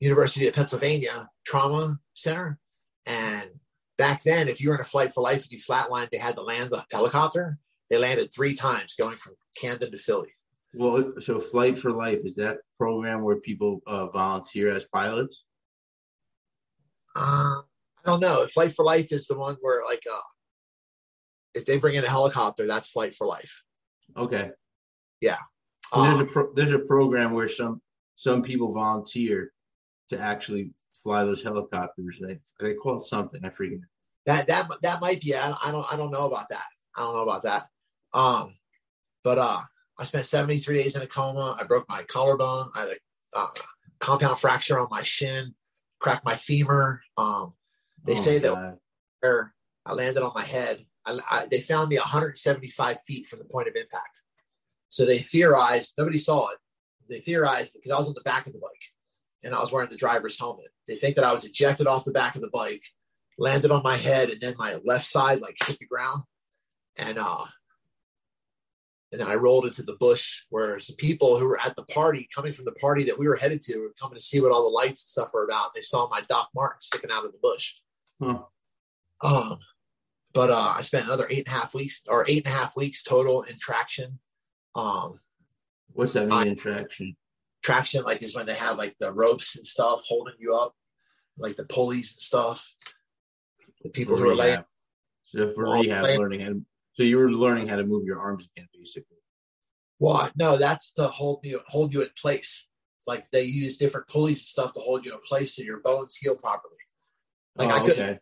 [0.00, 2.58] University of Pennsylvania Trauma Center.
[3.06, 3.50] And
[3.96, 6.36] back then, if you were in a flight for life and you flatlined, they had
[6.36, 7.58] to land the helicopter.
[7.90, 10.28] They landed three times going from Camden to Philly.
[10.74, 15.44] Well, so Flight for Life is that program where people uh, volunteer as pilots?
[17.16, 18.46] Uh, I don't know.
[18.46, 20.20] Flight for Life is the one where, like, uh,
[21.58, 23.62] if they bring in a helicopter, that's Flight for Life.
[24.16, 24.50] Okay.
[25.20, 25.36] Yeah.
[25.92, 27.80] So there's a Um, pro- there's a program where some
[28.16, 29.52] some people volunteer
[30.10, 32.16] to actually fly those helicopters.
[32.20, 33.44] They they call it something.
[33.44, 33.78] I forget.
[34.26, 35.34] that that that might be.
[35.34, 36.64] I, I don't I don't know about that.
[36.96, 37.68] I don't know about that.
[38.14, 38.56] Um,
[39.24, 39.60] but uh,
[39.98, 41.56] I spent 73 days in a coma.
[41.60, 42.70] I broke my collarbone.
[42.74, 43.46] I had a uh,
[44.00, 45.54] compound fracture on my shin,
[45.98, 47.02] cracked my femur.
[47.16, 47.54] Um,
[48.04, 48.78] they Oh, say that God.
[49.20, 50.86] where I landed on my head.
[51.08, 54.22] I, I, they found me 175 feet from the point of impact.
[54.88, 56.58] So they theorized, nobody saw it.
[57.08, 58.70] They theorized because I was on the back of the bike
[59.42, 60.68] and I was wearing the driver's helmet.
[60.86, 62.84] They think that I was ejected off the back of the bike,
[63.38, 66.22] landed on my head, and then my left side like hit the ground.
[66.96, 67.44] And uh
[69.10, 72.28] and then I rolled into the bush where some people who were at the party,
[72.34, 74.64] coming from the party that we were headed to, were coming to see what all
[74.64, 75.74] the lights and stuff were about.
[75.74, 77.74] They saw my Doc Marten sticking out of the bush.
[78.20, 78.42] Huh.
[79.24, 79.58] Um,
[80.32, 82.76] but uh, I spent another eight and a half weeks or eight and a half
[82.76, 84.18] weeks total in traction.
[84.74, 85.20] Um,
[85.92, 87.16] What's that mean in traction?
[87.62, 90.74] traction like is when they have like the ropes and stuff holding you up,
[91.36, 92.74] like the pulleys and stuff.
[93.82, 94.64] The people who are laying,
[95.24, 96.62] So for rehab, like- learning how to,
[96.94, 99.18] so you were learning how to move your arms again, basically.
[99.98, 100.32] What?
[100.36, 102.68] no, that's to hold you hold you in place.
[103.06, 106.16] Like they use different pulleys and stuff to hold you in place so your bones
[106.16, 106.76] heal properly.
[107.56, 108.18] Like I oh, couldn't okay.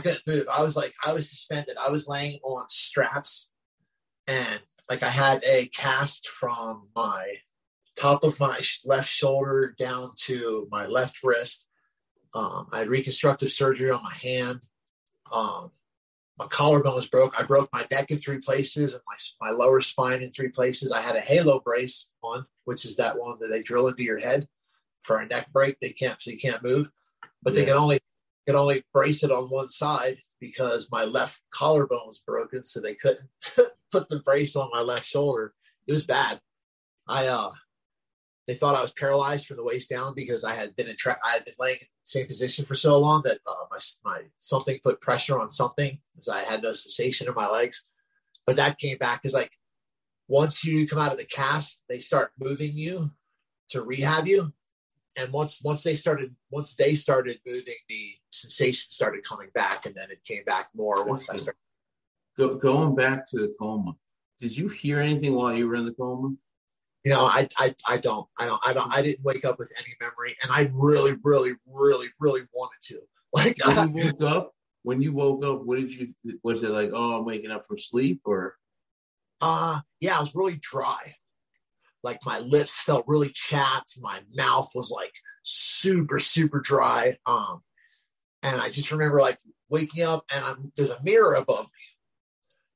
[0.00, 0.46] I couldn't move.
[0.56, 1.76] I was like, I was suspended.
[1.76, 3.52] I was laying on straps
[4.26, 7.34] and like I had a cast from my
[7.98, 11.68] top of my left shoulder down to my left wrist.
[12.34, 14.60] Um, I had reconstructive surgery on my hand.
[15.34, 15.72] Um,
[16.38, 17.38] my collarbone was broke.
[17.38, 20.92] I broke my neck in three places and my, my lower spine in three places.
[20.92, 24.18] I had a halo brace on, which is that one that they drill into your
[24.18, 24.48] head
[25.02, 25.78] for a neck break.
[25.78, 26.90] They can't, so you can't move,
[27.42, 28.00] but they can only
[28.50, 32.94] could only brace it on one side because my left collarbone was broken, so they
[32.94, 33.28] couldn't
[33.92, 35.54] put the brace on my left shoulder.
[35.86, 36.40] It was bad.
[37.06, 37.52] I uh
[38.46, 41.18] they thought I was paralyzed from the waist down because I had been in tra-
[41.24, 44.22] I had been laying in the same position for so long that uh, my my
[44.36, 47.84] something put pressure on something because I had no sensation in my legs.
[48.46, 49.52] But that came back because like
[50.26, 53.10] once you come out of the cast, they start moving you
[53.68, 54.52] to rehab you
[55.18, 59.94] and once once they started once they started moving the sensation started coming back and
[59.94, 61.58] then it came back more once i started
[62.38, 63.92] Go, going back to the coma,
[64.38, 66.34] did you hear anything while you were in the coma?
[67.04, 69.72] you know i i, I don't i don't i don't i didn't wake up with
[69.78, 73.00] any memory and i really really really really wanted to
[73.32, 76.14] like When you woke up, when you woke up, what did you?
[76.42, 78.56] Was it like, oh, I'm waking up from sleep, or
[79.40, 81.14] uh yeah i was really dry
[82.02, 87.60] like my lips felt really chapped my mouth was like super super dry um
[88.42, 91.84] and i just remember like waking up and i'm there's a mirror above me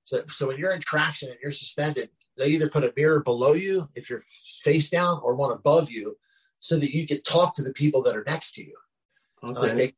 [0.02, 3.52] so so when you're in traction and you're suspended they either put a mirror below
[3.52, 4.22] you if you're
[4.62, 6.16] face down or one above you
[6.58, 8.74] so that you can talk to the people that are next to you
[9.50, 9.60] okay?
[9.60, 9.96] like make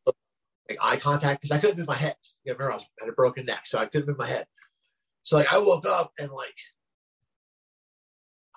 [0.69, 2.17] like eye contact because I couldn't move my head.
[2.45, 4.47] You remember I was had a broken neck, so I couldn't move my head.
[5.23, 6.57] So like I woke up and like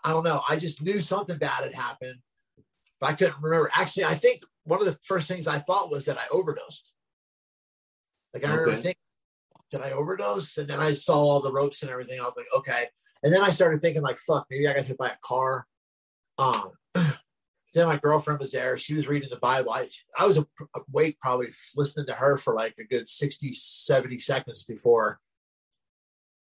[0.04, 2.20] I don't know, I just knew something bad had happened,
[3.00, 3.70] but I couldn't remember.
[3.76, 6.94] Actually, I think one of the first things I thought was that I overdosed.
[8.34, 8.96] Like I remember thinking,
[9.72, 10.58] did I overdose?
[10.58, 12.20] And then I saw all the ropes and everything.
[12.20, 12.86] I was like, okay.
[13.24, 15.66] And then I started thinking like, fuck, maybe I got hit by a car.
[16.38, 16.72] Um,
[17.74, 18.78] then my girlfriend was there.
[18.78, 19.72] She was reading the Bible.
[19.72, 19.88] I,
[20.20, 20.40] I was
[20.92, 25.20] awake probably listening to her for like a good 60, 70 seconds before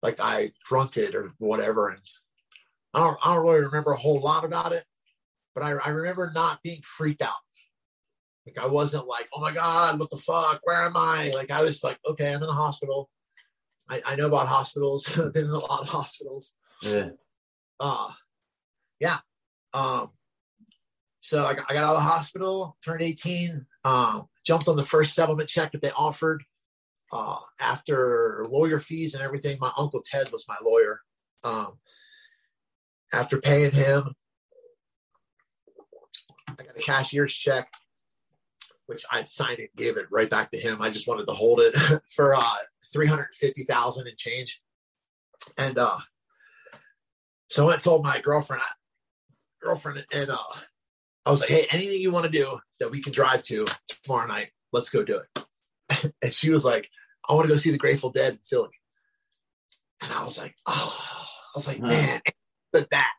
[0.01, 1.89] like I grunted or whatever.
[1.89, 2.01] And
[2.97, 4.83] I don't, I don't really remember a whole lot about it,
[5.53, 7.31] but I, I remember not being freaked out.
[8.45, 10.61] Like I wasn't like, oh my God, what the fuck?
[10.63, 11.31] Where am I?
[11.33, 13.09] Like I was like, okay, I'm in the hospital.
[13.89, 15.05] I, I know about hospitals.
[15.17, 17.09] I've been in a lot of hospitals yeah.
[17.79, 18.11] uh
[18.99, 19.17] yeah
[19.73, 20.11] um
[21.19, 24.83] so I got, I got out of the hospital turned 18 um jumped on the
[24.83, 26.43] first settlement check that they offered
[27.11, 31.01] uh after lawyer fees and everything my uncle ted was my lawyer
[31.43, 31.77] um
[33.13, 34.15] after paying him
[36.59, 37.69] I got a cashier's check,
[38.85, 40.81] which I signed it, gave it right back to him.
[40.81, 41.75] I just wanted to hold it
[42.07, 42.55] for uh,
[42.91, 44.61] three hundred fifty thousand and change.
[45.57, 45.99] And uh,
[47.49, 48.63] so I went and told my girlfriend,
[49.61, 50.37] girlfriend, and uh,
[51.25, 53.65] I was like, "Hey, anything you want to do that we can drive to
[54.03, 56.89] tomorrow night, let's go do it." and she was like,
[57.29, 58.69] "I want to go see the Grateful Dead in Philly."
[60.01, 62.21] And I was like, "Oh," I was like, "Man,
[62.79, 63.13] but that."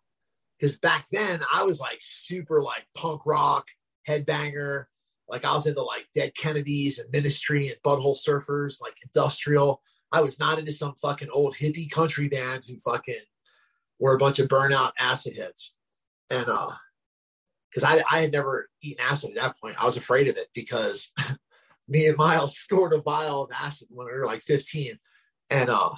[0.59, 3.69] Because back then I was like super like punk rock,
[4.09, 4.85] headbanger.
[5.29, 9.83] Like I was into like Dead Kennedys and Ministry and Butthole Surfers, like industrial.
[10.11, 13.21] I was not into some fucking old hippie country bands who fucking
[14.01, 15.77] were a bunch of burnout acid heads.
[16.31, 16.71] And uh
[17.71, 19.81] because I I had never eaten acid at that point.
[19.81, 21.13] I was afraid of it because
[21.89, 24.99] me and Miles scored a vial of acid when we were like 15.
[25.51, 25.91] And uh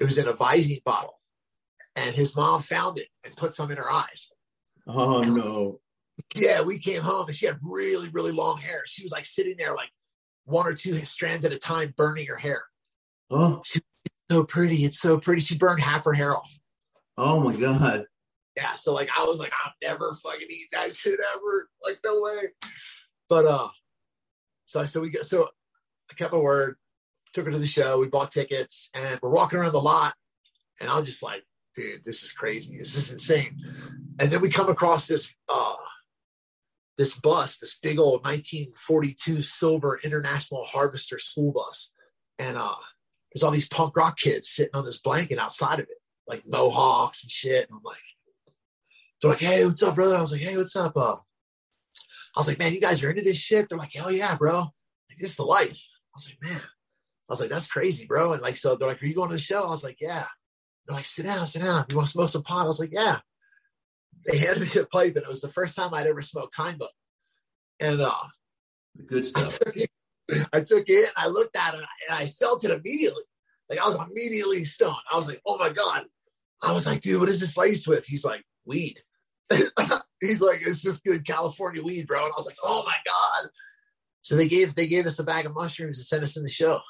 [0.00, 1.15] it was in a Visine bottle.
[1.96, 4.30] And his mom found it and put some in her eyes.
[4.86, 5.80] Oh no.
[6.34, 8.82] Yeah, we came home and she had really, really long hair.
[8.86, 9.90] She was like sitting there like
[10.44, 12.64] one or two strands at a time burning her hair.
[13.30, 13.62] Oh,
[14.30, 14.84] So pretty.
[14.84, 15.40] It's so pretty.
[15.40, 16.58] She burned half her hair off.
[17.18, 18.04] oh my God.
[18.56, 18.72] Yeah.
[18.74, 21.68] So like I was like, I'm never fucking eating that shit ever.
[21.84, 22.48] Like, no way.
[23.28, 23.68] But uh
[24.66, 25.48] so so we got so
[26.10, 26.76] I kept my word,
[27.32, 30.14] took her to the show, we bought tickets, and we're walking around the lot,
[30.80, 31.42] and I'm just like,
[31.76, 32.78] dude, this is crazy.
[32.78, 33.62] This is insane.
[34.18, 35.74] And then we come across this uh
[36.96, 41.92] this bus, this big old 1942 silver international harvester school bus.
[42.38, 42.74] And uh
[43.32, 47.22] there's all these punk rock kids sitting on this blanket outside of it, like mohawks
[47.22, 47.68] and shit.
[47.68, 47.98] And I'm like,
[49.20, 50.16] they're like, hey, what's up, brother?
[50.16, 50.96] I was like, hey, what's up?
[50.96, 53.68] Uh, I was like, man, you guys are into this shit?
[53.68, 54.58] They're like, hell yeah, bro.
[54.58, 55.68] Like, this is the life.
[55.68, 56.60] I was like, man.
[57.28, 58.34] I was like, that's crazy, bro.
[58.34, 59.64] And like, so they're like, are you going to the show?
[59.64, 60.26] I was like, yeah.
[60.86, 61.86] They're like, sit down, sit down.
[61.90, 62.64] You want to smoke some pot?
[62.64, 63.18] I was like, yeah.
[64.26, 66.78] They handed me a pipe, and it was the first time I'd ever smoked kind
[66.78, 66.88] bud.
[67.80, 68.10] And uh,
[68.96, 69.58] The good stuff.
[70.52, 73.22] I took it and I looked at it and I felt it immediately.
[73.70, 74.96] Like I was immediately stoned.
[75.12, 76.04] I was like, oh my God.
[76.62, 78.06] I was like, dude, what is this laced with?
[78.06, 78.96] He's like, weed.
[80.20, 82.24] He's like, it's just good California weed, bro.
[82.24, 83.50] And I was like, oh my God.
[84.22, 86.48] So they gave they gave us a bag of mushrooms to send us in the
[86.48, 86.80] show.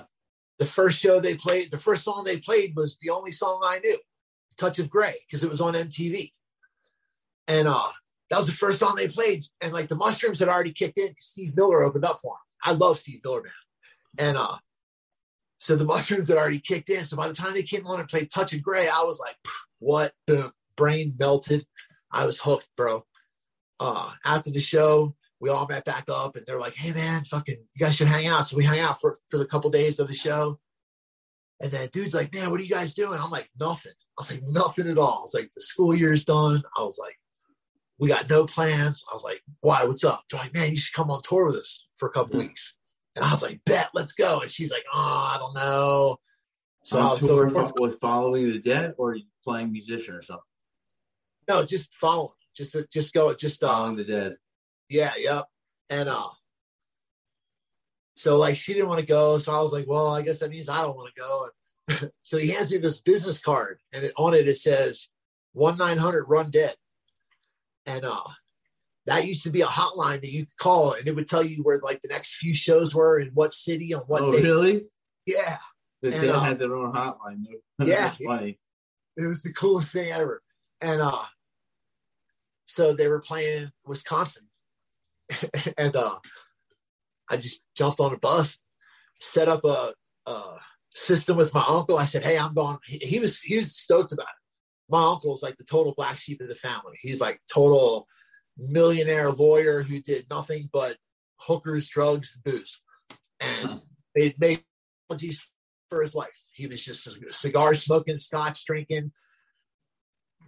[0.58, 3.78] The first show they played, the first song they played was the only song I
[3.78, 3.98] knew,
[4.56, 6.32] Touch of Grey, because it was on MTV.
[7.48, 7.88] And uh
[8.30, 9.44] that was the first song they played.
[9.60, 11.14] And like the mushrooms had already kicked in.
[11.18, 12.38] Steve Miller opened up for him.
[12.64, 13.52] I love Steve Miller, man.
[14.18, 14.56] And uh,
[15.58, 17.04] so the mushrooms had already kicked in.
[17.04, 19.36] So by the time they came on and played Touch of Grey, I was like,
[19.78, 20.12] what?
[20.26, 20.52] Boom.
[20.76, 21.66] Brain melted.
[22.10, 23.04] I was hooked, bro.
[23.80, 27.56] Uh, after the show, we all met back up and they're like, hey man, fucking,
[27.74, 28.46] you guys should hang out.
[28.46, 30.58] So we hung out for, for the couple days of the show.
[31.60, 33.18] And then dude's like, man, what are you guys doing?
[33.20, 33.92] I'm like, nothing.
[33.92, 35.18] I was like, nothing at all.
[35.18, 36.62] I was like, the school year's done.
[36.78, 37.16] I was like,
[37.98, 39.02] we got no plans.
[39.10, 39.84] I was like, why?
[39.84, 40.24] What's up?
[40.30, 42.76] They're like, man, you should come on tour with us for a couple weeks.
[43.14, 44.40] And I was like, bet, let's go.
[44.40, 46.18] And she's like, oh, I don't know.
[46.84, 50.42] So I On was tour so, with following the dead or playing musician or something?
[51.48, 52.32] no, just following.
[52.54, 53.32] Just, just go.
[53.34, 54.36] Just, uh, Following the dead.
[54.88, 55.44] Yeah, yep.
[55.90, 56.28] And uh
[58.16, 60.50] so like she didn't want to go, so I was like, well, I guess that
[60.50, 61.48] means I don't want to go.
[61.88, 65.08] And so he hands me this business card, and it, on it it says
[65.52, 66.74] one nine hundred run dead,
[67.84, 68.22] and uh
[69.06, 71.62] that used to be a hotline that you could call, and it would tell you
[71.62, 74.44] where like the next few shows were in what city on what oh, dates.
[74.44, 74.84] really?
[75.26, 75.58] Yeah,
[76.02, 77.44] The And, uh, had their own hotline.
[77.84, 78.10] Yeah.
[78.24, 78.58] Funny.
[79.16, 80.42] it was the coolest thing ever.
[80.80, 81.24] And uh
[82.66, 84.45] so they were playing Wisconsin.
[85.78, 86.16] and uh
[87.28, 88.58] I just jumped on a bus,
[89.20, 89.92] set up a,
[90.26, 90.42] a
[90.94, 91.98] system with my uncle.
[91.98, 92.78] I said, Hey, I'm going.
[92.86, 94.88] He, he was he was stoked about it.
[94.88, 96.94] My uncle's like the total black sheep of the family.
[97.00, 98.06] He's like total
[98.56, 100.96] millionaire lawyer who did nothing but
[101.40, 102.82] hookers, drugs, booze.
[103.40, 103.80] And
[104.14, 104.64] they made
[105.08, 105.50] apologies
[105.90, 106.48] for his life.
[106.52, 109.12] He was just cigar smoking, scotch drinking,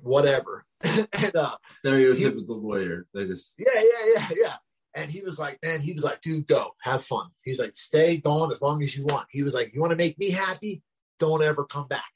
[0.02, 0.64] whatever.
[0.82, 3.06] and uh, Stereotypical lawyer.
[3.12, 4.54] They just yeah, yeah, yeah, yeah.
[4.94, 7.28] And he was like, man, he was like, dude, go have fun.
[7.42, 9.26] He's like, stay gone as long as you want.
[9.30, 10.82] He was like, you want to make me happy?
[11.18, 12.10] Don't ever come back.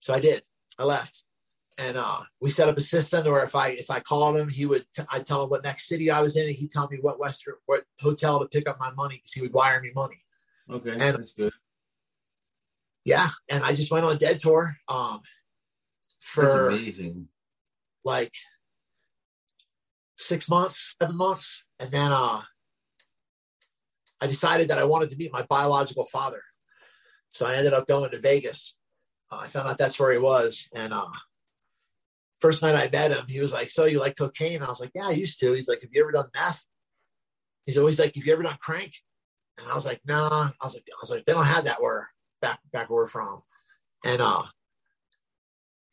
[0.00, 0.42] So I did.
[0.78, 1.24] I left.
[1.76, 4.64] And uh, we set up a system where if I if I called him, he
[4.64, 6.98] would t- I'd tell him what next city I was in, and he'd tell me
[7.00, 10.22] what Western what hotel to pick up my money because he would wire me money.
[10.70, 10.90] okay.
[10.92, 11.52] And- that's good.
[13.04, 15.20] Yeah, and I just went on a dead tour um,
[16.08, 17.28] That's for amazing.
[18.04, 18.32] like
[20.24, 22.40] six months, seven months, and then uh,
[24.20, 26.42] I decided that I wanted to meet my biological father.
[27.32, 28.76] So I ended up going to Vegas.
[29.30, 31.10] Uh, I found out that's where he was, and uh,
[32.40, 34.92] first night I met him, he was like, "So you like cocaine?" I was like,
[34.94, 36.64] "Yeah, I used to." He's like, "Have you ever done meth?"
[37.66, 38.92] He's always like, "Have you ever done crank?"
[39.58, 41.82] And I was like, "Nah." I was like, "I was like, they don't have that
[41.82, 42.08] where
[42.40, 43.42] back back where we're from."
[44.04, 44.42] And uh,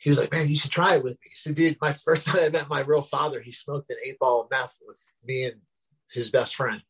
[0.02, 2.42] he was like, "Man, you should try it with me." So, dude, my first time
[2.44, 5.62] I met my real father, he smoked an eight ball of meth with me and
[6.12, 6.84] his best friend,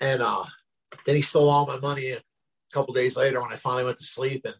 [0.00, 0.44] and uh,
[1.04, 2.20] then he stole all my money a
[2.72, 4.54] couple days later when I finally went to sleep and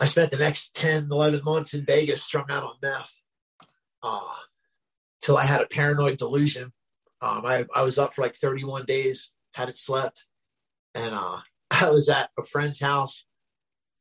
[0.00, 3.16] I spent the next 10, 11 months in Vegas strung out on meth
[4.02, 4.20] uh,
[5.20, 6.72] till I had a paranoid delusion.
[7.20, 10.26] Um, I, I was up for like 31 days, hadn't slept.
[10.94, 11.38] And uh,
[11.70, 13.26] I was at a friend's house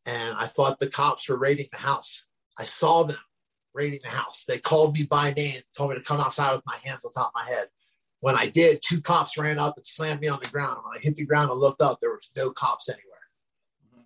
[0.05, 2.26] and I thought the cops were raiding the house.
[2.59, 3.17] I saw them
[3.73, 4.45] raiding the house.
[4.45, 7.31] They called me by name, told me to come outside with my hands on top
[7.35, 7.67] of my head.
[8.19, 10.79] When I did, two cops ran up and slammed me on the ground.
[10.83, 13.03] When I hit the ground and looked up, there was no cops anywhere.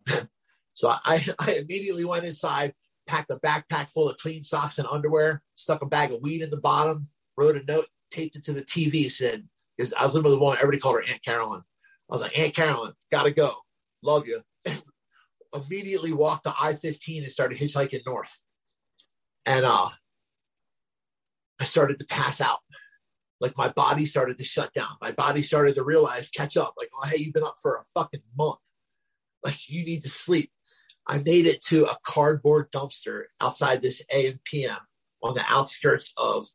[0.07, 0.25] Mm-hmm.
[0.73, 2.73] So I, I immediately went inside,
[3.05, 6.49] packed a backpack full of clean socks and underwear, stuck a bag of weed in
[6.49, 9.47] the bottom, wrote a note, taped it to the TV, said,
[9.77, 11.61] because I was living with a woman, everybody called her Aunt Carolyn.
[12.09, 13.53] I was like, Aunt Carolyn, gotta go.
[14.01, 14.41] Love you.
[15.53, 18.39] Immediately walked to I 15 and started hitchhiking north.
[19.45, 19.89] And uh,
[21.59, 22.59] I started to pass out.
[23.39, 24.95] Like my body started to shut down.
[25.01, 26.75] My body started to realize, catch up.
[26.77, 28.59] Like, oh, hey, you've been up for a fucking month.
[29.43, 30.51] Like, you need to sleep.
[31.07, 34.77] I made it to a cardboard dumpster outside this AMPM
[35.23, 36.47] on the outskirts of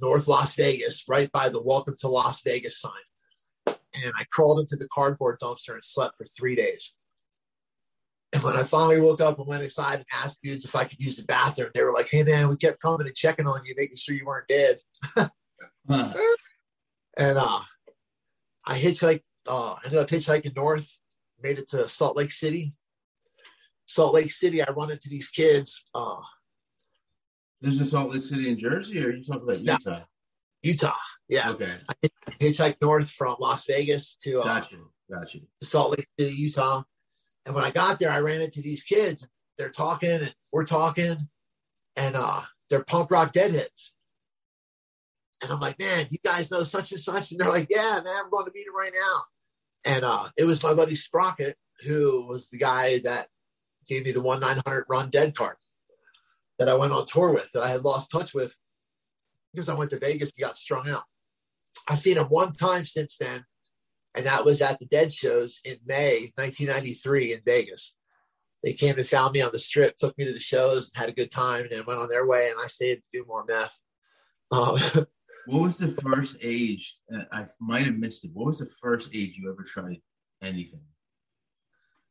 [0.00, 2.92] North Las Vegas, right by the Welcome to Las Vegas sign.
[3.66, 6.94] And I crawled into the cardboard dumpster and slept for three days.
[8.32, 11.00] And when I finally woke up and went inside and asked dudes if I could
[11.00, 13.74] use the bathroom, they were like, "Hey man, we kept coming and checking on you,
[13.76, 14.78] making sure you weren't dead."
[15.88, 16.12] huh.
[17.16, 17.60] And uh,
[18.66, 19.24] I hitchhiked.
[19.46, 21.00] Uh, ended up hitchhiking north,
[21.42, 22.74] made it to Salt Lake City.
[23.86, 25.86] Salt Lake City, I run into these kids.
[25.94, 26.20] Uh,
[27.62, 30.00] this is Salt Lake City in Jersey, or are you talking about Utah?
[30.62, 30.94] Utah,
[31.28, 31.50] yeah.
[31.50, 31.72] Okay.
[31.88, 32.08] I
[32.38, 34.90] hitchhiked north from Las Vegas to uh, Got you.
[35.10, 35.40] Got you.
[35.60, 36.82] to Salt Lake City, Utah.
[37.48, 39.26] And when I got there, I ran into these kids.
[39.56, 41.16] They're talking and we're talking,
[41.96, 43.94] and uh, they're punk rock deadheads.
[45.42, 47.30] And I'm like, man, do you guys know such and such?
[47.30, 49.92] And they're like, yeah, man, we're going to meet him right now.
[49.94, 53.28] And uh, it was my buddy Sprocket, who was the guy that
[53.88, 55.56] gave me the one nine hundred run dead card
[56.58, 58.58] that I went on tour with, that I had lost touch with
[59.54, 61.04] because I went to Vegas and got strung out.
[61.88, 63.46] I've seen him one time since then,
[64.16, 67.96] and that was at the Dead shows in May 1993 in Vegas.
[68.64, 71.08] They came and found me on the strip, took me to the shows, and had
[71.08, 72.50] a good time, and then went on their way.
[72.50, 73.78] And I stayed to do more meth.
[74.50, 74.78] Um,
[75.46, 76.96] What was the first age?
[77.10, 78.32] uh, I might have missed it.
[78.34, 79.96] What was the first age you ever tried
[80.42, 80.80] anything?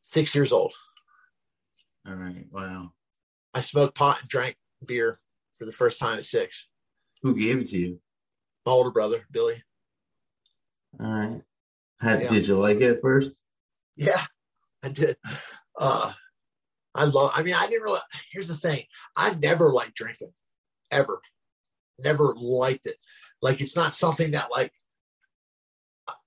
[0.02, 0.74] six years old.
[2.08, 2.46] All right.
[2.50, 2.94] Wow.
[3.54, 5.20] I smoked pot and drank beer
[5.60, 6.70] for the first time at six.
[7.22, 8.00] Who gave it to you?
[8.66, 9.62] My older brother, Billy.
[11.00, 11.42] All right.
[12.00, 12.30] Had, Yeah.
[12.30, 13.32] Did you like it at first?
[13.96, 14.24] Yeah,
[14.84, 15.18] I did.
[15.80, 16.12] Uh,
[16.94, 17.32] I love.
[17.36, 18.00] I mean, I didn't really.
[18.32, 18.84] Here's the thing:
[19.16, 20.34] I never liked drinking,
[20.92, 21.22] ever.
[22.00, 22.98] Never liked it.
[23.42, 24.72] Like it's not something that like,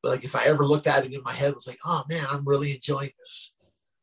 [0.03, 2.25] like if I ever looked at it in my head, it was like, oh man,
[2.31, 3.53] I'm really enjoying this.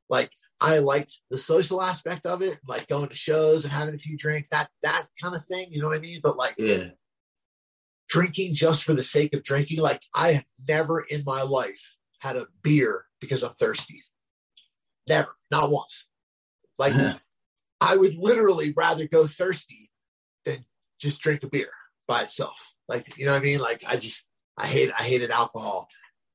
[0.10, 4.00] Like I liked the social aspect of it, like going to shows and having a
[4.00, 5.68] few drinks, that that kind of thing.
[5.72, 6.20] You know what I mean?
[6.24, 6.90] But like Yeah.
[8.08, 12.36] Drinking just for the sake of drinking, like I have never in my life had
[12.36, 14.04] a beer because I'm thirsty.
[15.08, 16.10] Never, not once.
[16.78, 16.94] Like
[17.82, 19.90] I would literally rather go thirsty
[20.46, 20.66] than
[21.00, 21.72] just drink a beer
[22.08, 22.72] by itself.
[22.88, 23.60] Like, you know what I mean?
[23.60, 24.28] Like I just
[24.58, 25.88] I hate I hated alcohol.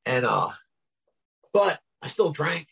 [0.07, 0.49] And uh
[1.53, 2.69] but I still drank.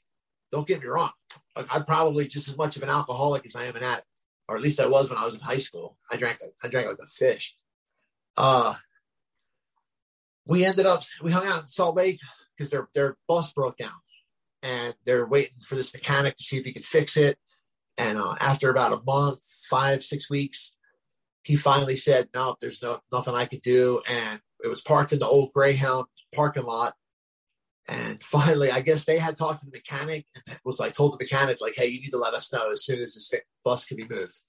[0.51, 1.11] Don't get me wrong.
[1.55, 4.07] Like, I'm probably just as much of an alcoholic as I am an addict.
[4.49, 5.97] Or at least I was when I was in high school.
[6.11, 7.57] I drank I drank like a fish.
[8.37, 8.75] Uh
[10.51, 12.19] we ended up we hung out in Salt Lake
[12.55, 13.95] because their their bus broke down
[14.63, 17.39] and they're waiting for this mechanic to see if he could fix it.
[17.97, 20.77] And uh, after about a month, five, six weeks,
[21.45, 25.21] he finally said, "No, there's no nothing I could do." And it was parked in
[25.21, 26.95] the old Greyhound parking lot.
[27.89, 31.25] And finally, I guess they had talked to the mechanic and was like, told the
[31.25, 33.33] mechanic, like, "Hey, you need to let us know as soon as this
[33.65, 34.41] bus can be moved."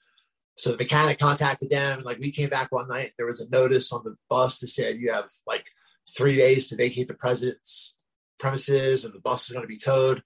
[0.58, 3.14] So the mechanic contacted them, like we came back one night.
[3.18, 5.68] There was a notice on the bus that said you have like
[6.16, 7.98] three days to vacate the president's
[8.40, 10.24] premises, and the bus is going to be towed.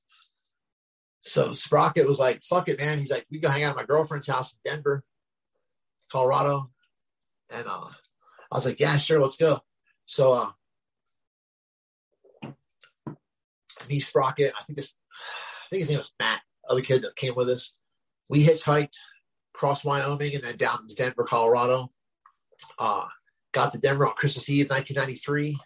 [1.21, 3.85] So Sprocket was like, "Fuck it, man." He's like, "We go hang out at my
[3.85, 5.03] girlfriend's house in Denver,
[6.11, 6.71] Colorado,"
[7.53, 7.89] and uh,
[8.51, 9.59] I was like, "Yeah, sure, let's go."
[10.05, 10.51] So uh,
[13.89, 17.35] me, Sprocket, I think this, I think his name was Matt, other kid that came
[17.35, 17.77] with us.
[18.29, 18.95] We hitchhiked
[19.53, 21.91] across Wyoming, and then down to Denver, Colorado.
[22.79, 23.05] Uh,
[23.51, 25.57] got to Denver on Christmas Eve, 1993.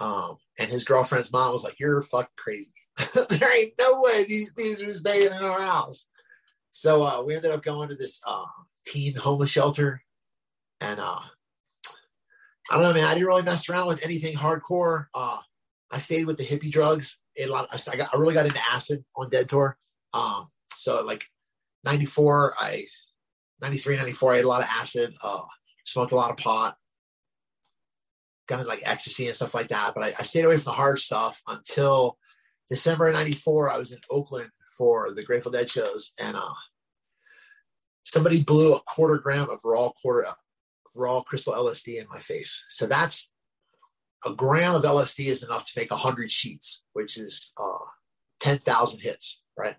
[0.00, 2.70] Um, and his girlfriend's mom was like, "You're fucking crazy.
[3.14, 6.06] there ain't no way these these are staying in our house."
[6.70, 8.46] So uh, we ended up going to this uh,
[8.86, 10.02] teen homeless shelter,
[10.80, 11.20] and uh,
[12.70, 13.04] I don't know, man.
[13.04, 15.06] I didn't really mess around with anything hardcore.
[15.14, 15.38] Uh,
[15.90, 17.18] I stayed with the hippie drugs.
[17.38, 17.68] A lot.
[17.72, 18.14] I got.
[18.14, 19.76] I really got into acid on Dead Tour.
[20.14, 21.24] Um, so like
[21.84, 22.84] 94, I
[23.60, 25.14] 93, 94, I ate a lot of acid.
[25.22, 25.42] Uh,
[25.84, 26.76] smoked a lot of pot.
[28.50, 29.92] Got into like ecstasy and stuff like that.
[29.94, 32.18] But I, I stayed away from the hard stuff until
[32.68, 33.70] December of 94.
[33.70, 36.54] I was in Oakland for the Grateful Dead shows, and uh,
[38.02, 40.26] somebody blew a quarter gram of raw quarter
[40.96, 42.64] raw crystal LSD in my face.
[42.70, 43.30] So that's
[44.26, 47.86] a gram of LSD is enough to make 100 sheets, which is uh,
[48.40, 49.76] 10,000 hits, right?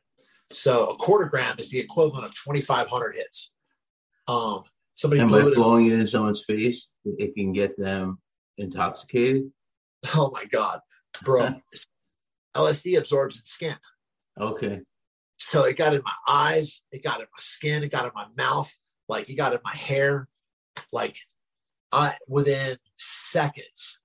[0.49, 3.53] So a quarter gram is the equivalent of 2,500 hits.
[4.29, 4.63] Um,
[4.93, 5.55] somebody and by blew it.
[5.55, 8.19] blowing it in someone's face, it can get them
[8.61, 9.51] intoxicated.
[10.15, 10.79] oh my God,
[11.23, 11.61] bro.
[12.55, 13.75] LSD absorbs in skin.
[14.39, 14.81] Okay.
[15.37, 18.27] So it got in my eyes, it got in my skin, it got in my
[18.37, 20.27] mouth, like it got in my hair.
[20.91, 21.17] Like
[21.91, 23.99] I within seconds,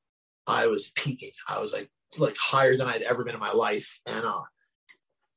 [0.46, 1.32] I was peaking.
[1.48, 4.00] I was like like higher than I'd ever been in my life.
[4.06, 4.42] And uh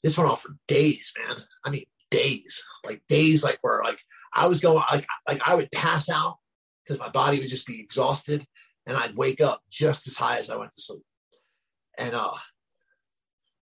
[0.03, 1.37] this went on for days, man.
[1.65, 2.63] I mean days.
[2.85, 3.99] Like days like where like
[4.33, 6.37] I was going like like I would pass out
[6.83, 8.45] because my body would just be exhausted
[8.89, 11.03] and I'd wake up just as high as I went to sleep.
[11.97, 12.35] And uh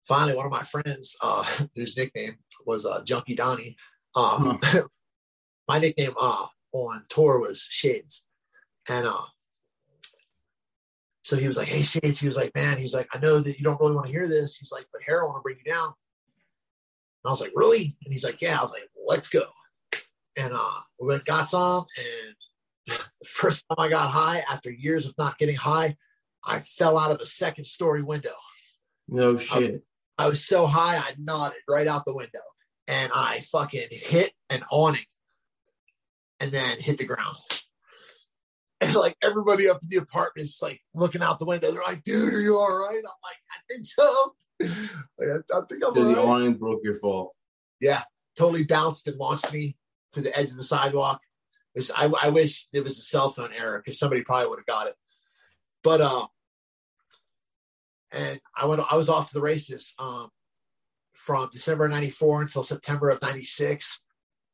[0.07, 1.43] finally one of my friends, uh,
[1.75, 3.75] whose nickname was uh, Junkie Donnie,
[4.15, 4.59] um,
[5.67, 8.25] my nickname uh, on tour was Shades.
[8.89, 9.25] And uh,
[11.23, 13.57] so he was like, Hey, Shades, he was like, Man, he's like, I know that
[13.57, 14.55] you don't really want to hear this.
[14.55, 15.87] He's like, But heroin will bring you down.
[15.87, 15.93] And
[17.25, 17.93] I was like, Really?
[18.05, 18.57] And he's like, Yeah.
[18.57, 19.43] I was like, Let's go.
[20.39, 21.85] And uh, we went, got some.
[21.97, 22.35] And
[22.87, 25.95] the first time I got high, after years of not getting high,
[26.45, 28.35] I fell out of a second story window.
[29.07, 29.83] No shit.
[30.17, 32.39] I was so high, I nodded right out the window
[32.87, 35.05] and I fucking hit an awning
[36.39, 37.37] and then hit the ground.
[38.79, 41.71] And like everybody up in the apartment is like looking out the window.
[41.71, 42.99] They're like, dude, are you all right?
[42.99, 44.35] I'm like, I think so.
[45.17, 47.33] Like, I, I think I'm So all the awning broke your fall.
[47.81, 48.03] Yeah,
[48.37, 49.77] totally bounced and launched me
[50.11, 51.21] to the edge of the sidewalk.
[51.77, 54.65] Which I, I wish it was a cell phone error because somebody probably would have
[54.65, 54.95] got it.
[55.83, 56.25] But uh,
[58.11, 58.81] and I went.
[58.91, 60.29] I was off to the races um,
[61.13, 64.01] from December '94 until September of '96.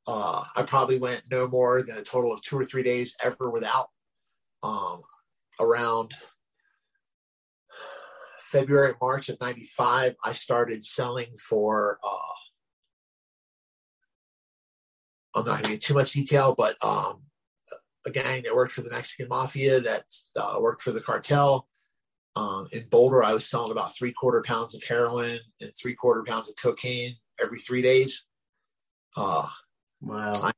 [0.05, 3.49] Uh, I probably went no more than a total of two or three days ever
[3.49, 3.87] without.
[4.61, 4.99] Um,
[5.61, 6.13] around
[8.41, 11.99] February, March of '95, I started selling for.
[12.03, 12.32] Uh,
[15.35, 17.21] I'm not going to get too much detail, but um,
[18.05, 20.05] a gang that worked for the Mexican mafia that
[20.35, 21.67] uh, worked for the cartel.
[22.35, 26.23] Um, in Boulder, I was selling about three quarter pounds of heroin and three quarter
[26.23, 28.25] pounds of cocaine every three days.
[29.15, 29.47] Uh,
[30.03, 30.51] Wow.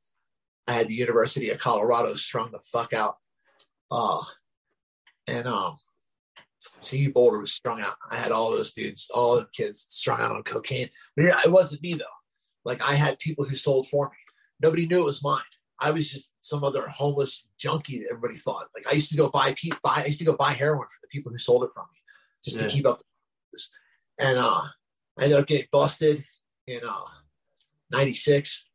[0.68, 3.18] I had the University of Colorado strung the fuck out.
[3.92, 4.22] Uh,
[5.28, 5.76] and um,
[6.82, 7.96] CU Boulder was strung out.
[8.12, 10.90] I had all those dudes, all the kids strung out on cocaine.
[11.16, 12.06] But yeah, it wasn't me though.
[12.64, 14.18] Like I had people who sold for me.
[14.62, 15.42] Nobody knew it was mine.
[15.80, 18.68] I was just some other homeless junkie that everybody thought.
[18.76, 21.00] Like I used to go buy pe- buy I used to go buy heroin for
[21.02, 22.00] the people who sold it from me,
[22.44, 22.64] just Yeah.
[22.68, 23.02] to keep up.
[23.52, 23.70] This.
[24.18, 24.62] And uh,
[25.20, 26.24] I ended up getting busted
[26.68, 27.02] in uh,
[27.92, 28.66] '96,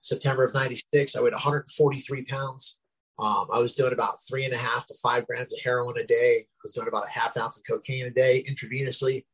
[0.00, 1.14] September of '96.
[1.16, 2.78] I weighed 143 pounds.
[3.20, 6.04] Um, I was doing about three and a half to five grams of heroin a
[6.04, 6.40] day.
[6.46, 9.24] I was doing about a half ounce of cocaine a day intravenously.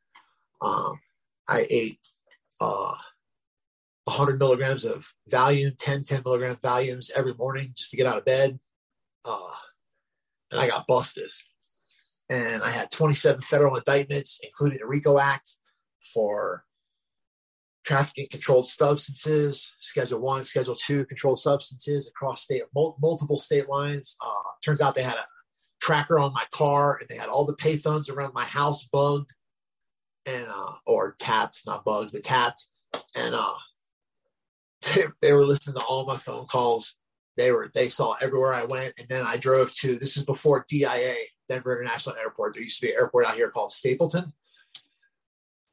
[0.63, 1.01] Um,
[1.49, 1.99] I ate
[2.61, 2.95] uh,
[4.05, 8.25] 100 milligrams of Valium, 10, 10 milligram Valiums every morning just to get out of
[8.25, 8.59] bed.
[9.25, 9.55] Uh,
[10.51, 11.31] and I got busted.
[12.29, 15.57] And I had 27 federal indictments, including the RICO Act
[16.13, 16.65] for
[17.85, 24.17] trafficking controlled substances, Schedule One, Schedule Two controlled substances across state mul- multiple state lines.
[24.25, 25.27] Uh, turns out they had a
[25.81, 29.33] tracker on my car, and they had all the payphones around my house bugged,
[30.25, 32.69] and uh, or tapped, not bugged, but tapped,
[33.15, 33.55] and uh,
[34.95, 36.97] they, they were listening to all my phone calls.
[37.37, 39.99] They were they saw everywhere I went, and then I drove to.
[39.99, 41.14] This is before DIA,
[41.49, 42.55] Denver International Airport.
[42.55, 44.32] There used to be an airport out here called Stapleton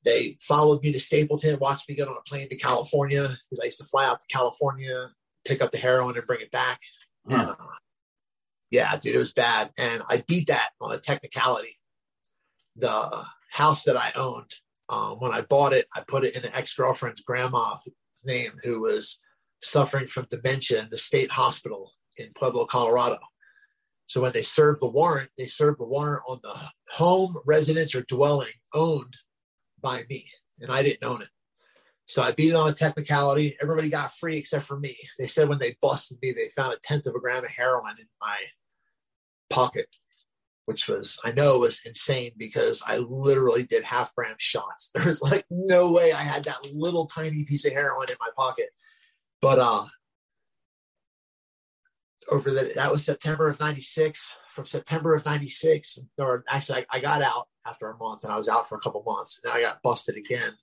[0.03, 3.65] they followed me to Stapleton, watched me get on a plane to California because I
[3.65, 5.09] used to fly out to California,
[5.45, 6.79] pick up the heroin and bring it back.
[7.29, 7.55] And, uh,
[8.71, 9.69] yeah, dude, it was bad.
[9.77, 11.75] And I beat that on a technicality.
[12.75, 14.51] The house that I owned,
[14.89, 17.79] um, when I bought it, I put it in an ex girlfriend's grandma's
[18.25, 19.19] name, who was
[19.61, 23.19] suffering from dementia in the state hospital in Pueblo, Colorado.
[24.05, 26.55] So when they served the warrant, they served the warrant on the
[26.93, 29.17] home, residence, or dwelling owned
[29.81, 30.25] by me,
[30.59, 31.29] and I didn't own it.
[32.07, 33.55] So I beat it on a technicality.
[33.61, 34.97] Everybody got free except for me.
[35.17, 37.95] They said when they busted me, they found a tenth of a gram of heroin
[37.99, 38.37] in my
[39.49, 39.87] pocket,
[40.71, 44.89] which was, I know it was insane because I literally did half gram shots.
[44.95, 48.29] There was like no way I had that little tiny piece of heroin in my
[48.37, 48.69] pocket.
[49.41, 49.85] But uh
[52.31, 54.33] over the that was September of 96.
[54.49, 58.37] From September of 96, or actually I, I got out after a month and I
[58.37, 59.41] was out for a couple months.
[59.43, 60.53] And then I got busted again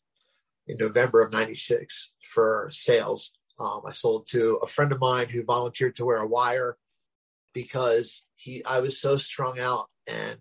[0.67, 3.33] in November of 96 for sales.
[3.61, 6.79] Um, I sold to a friend of mine who volunteered to wear a wire
[7.53, 10.39] because he I was so strung out and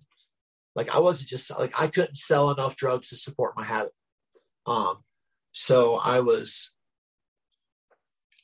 [0.75, 3.93] like I wasn't just like I couldn't sell enough drugs to support my habit.
[4.65, 5.03] Um,
[5.51, 6.71] so I was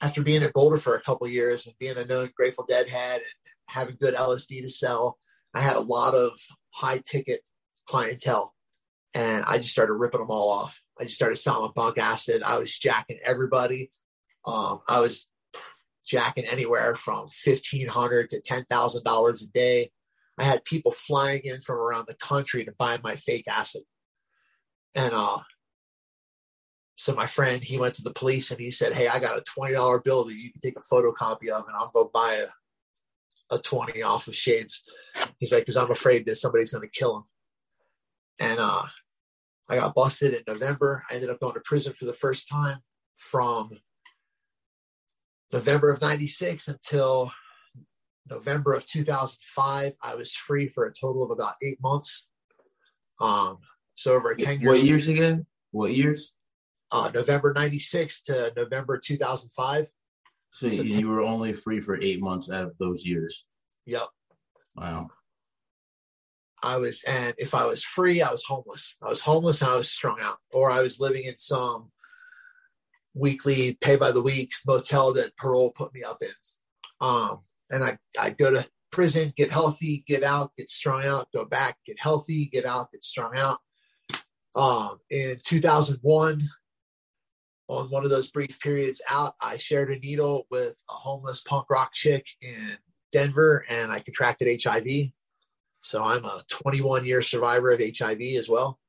[0.02, 3.18] after being at Boulder for a couple years and being a known Grateful Dead head
[3.18, 3.24] and
[3.70, 5.18] having good LSD to sell,
[5.54, 6.38] I had a lot of
[6.72, 7.42] high ticket
[7.88, 8.54] clientele,
[9.14, 10.82] and I just started ripping them all off.
[11.00, 12.44] I just started selling bunk acid.
[12.44, 13.92] I was jacking everybody.
[14.46, 15.30] Um, I was
[16.06, 19.92] jacking anywhere from fifteen hundred to ten thousand dollars a day.
[20.38, 23.84] I had people flying in from around the country to buy my fake acid,
[24.96, 25.40] and uh,
[26.96, 29.44] so my friend, he went to the police and he said, Hey, I got a
[29.60, 32.46] $20 bill that you can take a photocopy of and I'll go buy
[33.52, 34.84] a, a 20 off of Shades.
[35.40, 37.24] He's like, cause I'm afraid that somebody's going to kill him.
[38.40, 38.84] And, uh,
[39.70, 41.04] I got busted in November.
[41.10, 42.80] I ended up going to prison for the first time
[43.16, 43.72] from
[45.52, 47.32] November of 96 until
[48.30, 49.94] November of 2005.
[50.04, 52.30] I was free for a total of about eight months.
[53.22, 53.60] Um,
[53.96, 54.80] so over 10 years.
[54.80, 55.46] What years again?
[55.72, 56.34] What years?
[56.94, 59.88] uh, November 96 to November 2005.
[60.52, 63.46] So, so you were only free for eight months out of those years.
[63.88, 64.08] Yep.
[64.76, 65.10] Wow.
[66.64, 68.96] I was, and if I was free, I was homeless.
[69.02, 71.92] I was homeless and I was strung out, or I was living in some
[73.16, 76.30] weekly pay by the week motel that parole put me up in.
[77.02, 77.40] Um,
[77.74, 81.78] and I, I go to prison, get healthy, get out, get strung out, go back,
[81.86, 83.58] get healthy, get out, get strung out.
[84.56, 86.44] Um, in 2001,
[87.68, 91.70] on one of those brief periods out, I shared a needle with a homeless punk
[91.72, 92.78] rock chick in
[93.12, 95.12] Denver and I contracted HIV.
[95.82, 98.80] So I'm a 21 year survivor of HIV as well.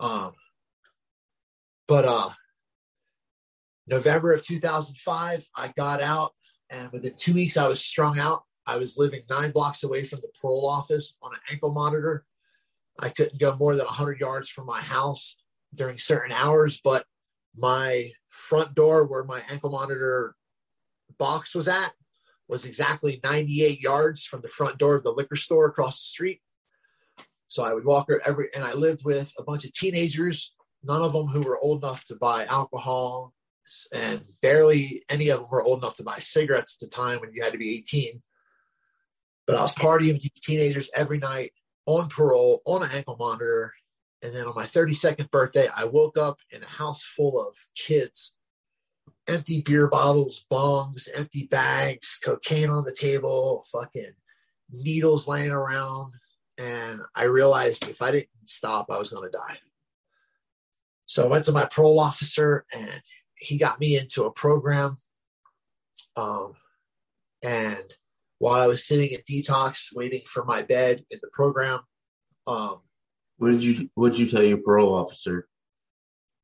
[0.00, 0.32] Um,
[1.86, 2.30] but uh,
[3.86, 6.32] November of 2005, I got out,
[6.70, 8.42] and within two weeks, I was strung out.
[8.66, 12.24] I was living nine blocks away from the parole office on an ankle monitor.
[13.00, 15.36] I couldn't go more than 100 yards from my house
[15.74, 17.04] during certain hours, but
[17.56, 20.34] my front door where my ankle monitor
[21.18, 21.92] box was at
[22.48, 26.40] was exactly 98 yards from the front door of the liquor store across the street.
[27.48, 31.12] So I would walk every, and I lived with a bunch of teenagers, none of
[31.12, 33.32] them who were old enough to buy alcohol,
[33.94, 37.32] and barely any of them were old enough to buy cigarettes at the time when
[37.32, 38.22] you had to be 18.
[39.46, 41.52] But I was partying with teenagers every night
[41.86, 43.72] on parole, on an ankle monitor,
[44.22, 48.34] and then on my 32nd birthday, I woke up in a house full of kids,
[49.28, 54.12] empty beer bottles, bongs, empty bags, cocaine on the table, fucking
[54.72, 56.12] needles laying around.
[56.58, 59.58] And I realized if I didn't stop, I was going to die.
[61.06, 63.02] So I went to my parole officer and
[63.38, 64.98] he got me into a program.
[66.16, 66.54] Um,
[67.44, 67.84] and
[68.38, 71.80] while I was sitting at detox, waiting for my bed in the program,
[72.46, 72.80] um,
[73.38, 75.48] what did you What did you tell your parole officer?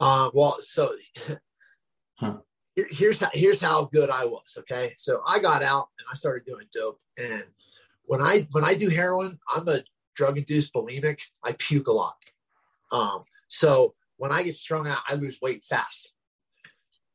[0.00, 0.94] Uh, well, so
[2.16, 2.38] huh.
[2.76, 4.56] here's how here's how good I was.
[4.58, 7.44] Okay, so I got out and I started doing dope, and
[8.04, 9.80] when I when I do heroin, I'm a
[10.14, 11.20] drug induced bulimic.
[11.44, 12.14] I puke a lot.
[12.92, 16.11] Um, so when I get strung out, I lose weight fast.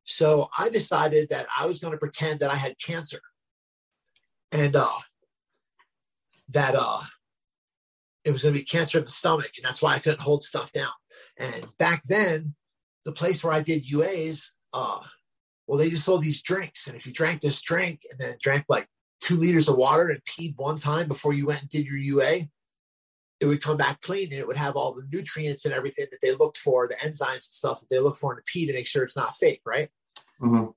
[0.07, 3.19] So I decided that I was going to pretend that I had cancer,
[4.53, 4.99] and uh,
[6.49, 7.01] that uh,
[8.23, 10.43] it was going to be cancer of the stomach, and that's why I couldn't hold
[10.43, 10.91] stuff down.
[11.37, 12.55] And back then,
[13.03, 15.01] the place where I did UAs, uh,
[15.67, 18.63] well, they just sold these drinks, and if you drank this drink and then drank
[18.69, 18.87] like
[19.19, 22.47] two liters of water and peed one time before you went and did your UA,
[23.39, 26.19] it would come back clean and it would have all the nutrients and everything that
[26.21, 28.73] they looked for, the enzymes and stuff that they look for in the pee to
[28.73, 29.89] make sure it's not fake, right?
[30.41, 30.71] Mm-hmm.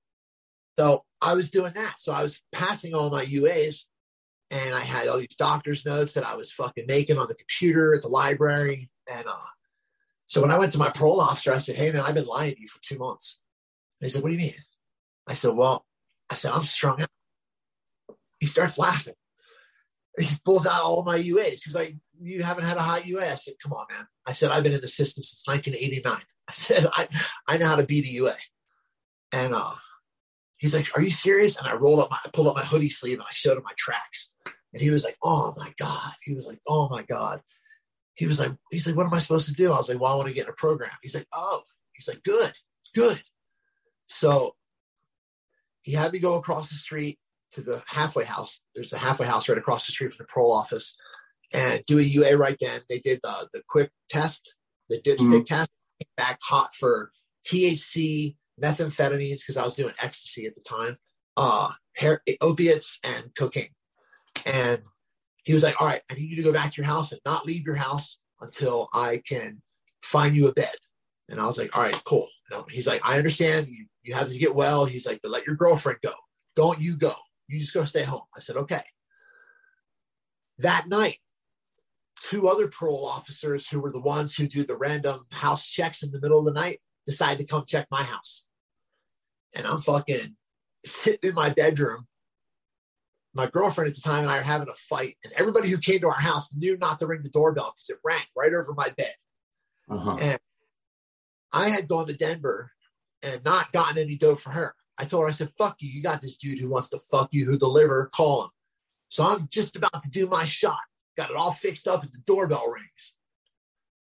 [0.79, 1.95] So I was doing that.
[1.99, 3.85] So I was passing all my UAs
[4.51, 7.95] and I had all these doctor's notes that I was fucking making on the computer
[7.95, 8.91] at the library.
[9.11, 9.51] And uh,
[10.27, 12.55] so when I went to my parole officer, I said, "Hey man, I've been lying
[12.55, 13.41] to you for two months."
[14.01, 14.53] And he said, "What do you mean?"
[15.31, 15.87] I said, well,
[16.29, 18.17] I said, I'm strung out.
[18.41, 19.15] He starts laughing.
[20.21, 21.65] He pulls out all my UAs.
[21.65, 23.31] He's like, you haven't had a hot UA.
[23.31, 24.07] I said, come on, man.
[24.27, 26.13] I said, I've been in the system since 1989.
[26.49, 27.09] I said, I,
[27.47, 28.37] I know how to beat a UA.
[29.33, 29.75] And uh,
[30.59, 31.59] he's like, are you serious?
[31.59, 33.65] And I rolled up my, I pulled up my hoodie sleeve and I showed him
[33.65, 34.33] my tracks.
[34.73, 36.13] And he was like, oh my God.
[36.23, 37.41] He was like, oh my God.
[38.15, 39.73] He was like, he's like, what am I supposed to do?
[39.73, 40.91] I was like, well, I want to get in a program.
[41.03, 41.63] He's like, oh,
[41.95, 42.53] he's like, good,
[42.95, 43.23] good.
[44.07, 44.55] So
[45.83, 47.19] he had me go across the street
[47.53, 48.61] to the halfway house.
[48.75, 50.97] There's a halfway house right across the street from the parole office
[51.53, 52.81] and do a UA right then.
[52.89, 54.55] They did the, the quick test,
[54.89, 55.43] the dipstick mm-hmm.
[55.43, 55.71] test,
[56.17, 57.11] back hot for
[57.47, 60.97] THC, methamphetamines, because I was doing ecstasy at the time,
[61.37, 63.71] uh, hair, opiates, and cocaine.
[64.47, 64.83] And
[65.45, 67.21] he was like, All right, I need you to go back to your house and
[67.27, 69.63] not leave your house until I can
[70.03, 70.75] find you a bed.
[71.29, 72.29] And I was like, All right, cool.
[72.71, 74.85] he's like, I understand you, you have to get well.
[74.85, 76.13] He's like, But let your girlfriend go.
[76.57, 77.15] Don't you go.
[77.51, 78.23] You just go stay home.
[78.37, 78.83] I said, Okay.
[80.59, 81.17] That night,
[82.21, 86.11] two other parole officers who were the ones who do the random house checks in
[86.11, 88.45] the middle of the night decide to come check my house.
[89.55, 90.37] And I'm fucking
[90.85, 92.07] sitting in my bedroom.
[93.33, 96.01] My girlfriend at the time and I are having a fight, and everybody who came
[96.01, 98.91] to our house knew not to ring the doorbell because it rang right over my
[98.97, 99.15] bed.
[99.89, 100.17] Uh-huh.
[100.21, 100.39] And
[101.53, 102.73] I had gone to Denver
[103.23, 104.75] and not gotten any dough for her.
[105.01, 105.91] I told her, I said, fuck you.
[105.91, 108.51] You got this dude who wants to fuck you, who deliver, call him.
[109.09, 110.79] So I'm just about to do my shot
[111.21, 113.15] got it all fixed up, and the doorbell rings.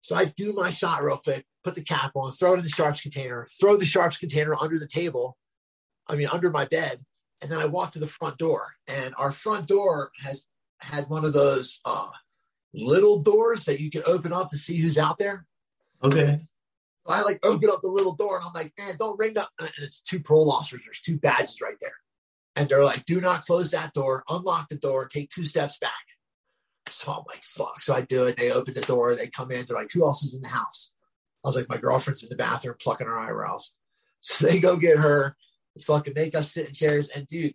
[0.01, 2.68] So I do my shot real quick, put the cap on, throw it in the
[2.68, 5.36] sharps container, throw the sharps container under the table,
[6.09, 7.05] I mean, under my bed.
[7.40, 8.74] And then I walk to the front door.
[8.86, 10.47] And our front door has
[10.80, 12.11] had one of those uh,
[12.74, 15.47] little doors that you can open up to see who's out there.
[16.03, 16.40] Okay.
[17.07, 19.51] I like open up the little door and I'm like, man, don't ring up.
[19.61, 20.83] And it's two parole officers.
[20.85, 21.97] There's two badges right there.
[22.57, 25.93] And they're like, do not close that door, unlock the door, take two steps back.
[26.89, 27.83] So I'm like, fuck.
[27.83, 28.37] So I do it.
[28.37, 29.15] They open the door.
[29.15, 29.65] They come in.
[29.67, 30.95] They're like, who else is in the house?
[31.45, 33.75] I was like, my girlfriend's in the bathroom plucking her eyebrows.
[34.27, 35.37] So they go get her,
[35.83, 37.11] fucking make us sit in chairs.
[37.11, 37.55] And dude,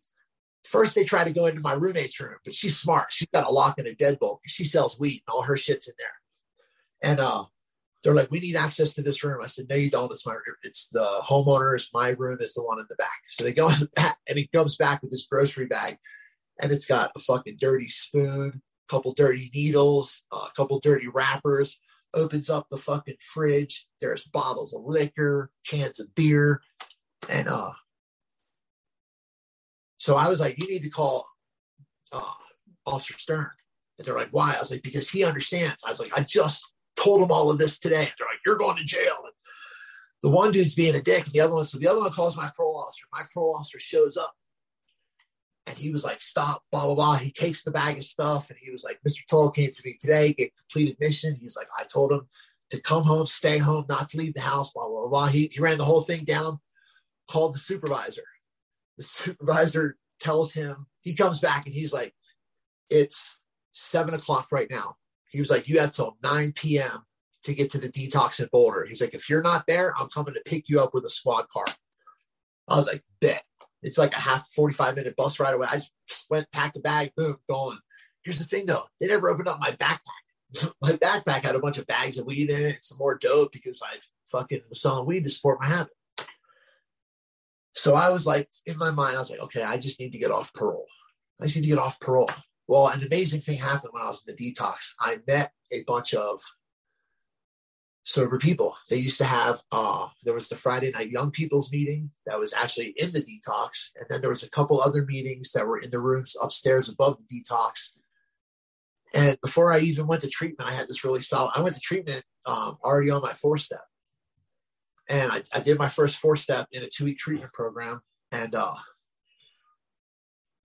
[0.64, 3.08] first they try to go into my roommate's room, but she's smart.
[3.10, 4.38] She's got a lock and a deadbolt.
[4.46, 7.12] She sells weed and all her shit's in there.
[7.12, 7.46] And uh,
[8.04, 9.40] they're like, we need access to this room.
[9.44, 10.12] I said, no, you don't.
[10.12, 11.90] It's my It's the homeowner's.
[11.94, 13.22] My room is the one in the back.
[13.28, 15.98] So they go in the back and he comes back with this grocery bag
[16.62, 21.80] and it's got a fucking dirty spoon, a couple dirty needles, a couple dirty wrappers,
[22.14, 23.86] opens up the fucking fridge.
[24.00, 26.62] There's bottles of liquor, cans of beer.
[27.30, 27.72] And uh
[29.98, 31.28] so I was like, you need to call
[32.14, 32.32] uh
[32.86, 33.50] Officer Stern.
[33.98, 34.54] And they're like, why?
[34.56, 35.84] I was like, because he understands.
[35.86, 38.10] I was like, I just told him all of this today.
[38.18, 39.16] They're like, you're going to jail.
[39.24, 39.34] And
[40.22, 42.36] the one dude's being a dick, and the other one, so the other one calls
[42.36, 43.06] my parole officer.
[43.12, 44.34] My parole officer shows up
[45.70, 47.16] and he was like, stop, blah, blah, blah.
[47.18, 49.22] He takes the bag of stuff and he was like, Mr.
[49.30, 51.38] Toll came to me today, get complete admission.
[51.40, 52.28] He's like, I told him
[52.72, 55.28] to come home, stay home, not to leave the house, blah, blah, blah.
[55.28, 56.60] He, he ran the whole thing down,
[57.30, 58.24] called the supervisor.
[58.98, 62.14] The supervisor tells him, he comes back and he's like,
[62.90, 63.40] it's
[63.72, 64.96] seven o'clock right now.
[65.30, 67.06] He was like, you have till 9 p.m.
[67.44, 68.86] to get to the detox in Boulder.
[68.88, 71.50] He's like, if you're not there, I'm coming to pick you up with a squad
[71.50, 71.66] car.
[72.68, 73.44] I was like, bet.
[73.82, 75.68] It's like a half 45 minute bus ride away.
[75.70, 75.94] I just
[76.30, 77.78] went, packed a bag, boom, going.
[78.24, 80.74] Here's the thing though, they never opened up my backpack.
[80.82, 83.82] my backpack had a bunch of bags of weed in it, some more dope because
[83.82, 84.00] I
[84.32, 85.94] fucking was selling weed to support my habit.
[87.76, 90.18] So I was like, in my mind, I was like, okay, I just need to
[90.18, 90.88] get off parole.
[91.40, 92.30] I just need to get off parole.
[92.70, 94.94] Well, an amazing thing happened when I was in the detox.
[95.00, 96.40] I met a bunch of
[98.04, 98.78] sober people.
[98.92, 102.54] They used to have uh, there was the Friday night young people's meeting that was
[102.54, 105.90] actually in the detox, and then there was a couple other meetings that were in
[105.90, 107.98] the rooms upstairs above the detox.
[109.16, 111.54] And before I even went to treatment, I had this really solid.
[111.56, 113.82] I went to treatment um, already on my four step,
[115.08, 118.02] and I, I, did my first four step in a two week treatment program,
[118.32, 118.76] and uh,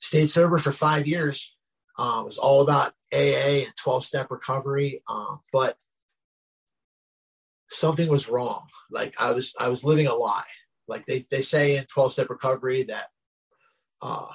[0.00, 1.53] stayed sober for five years.
[1.98, 5.76] Uh, it was all about AA and twelve step recovery, um, but
[7.74, 8.66] something was wrong.
[8.90, 10.42] Like I was I was living a lie.
[10.86, 13.06] Like they, they say in 12 step recovery that
[14.02, 14.26] uh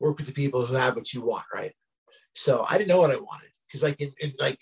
[0.00, 1.72] work with the people who have what you want, right?
[2.34, 3.50] So I didn't know what I wanted.
[3.66, 4.60] Because like in, in, like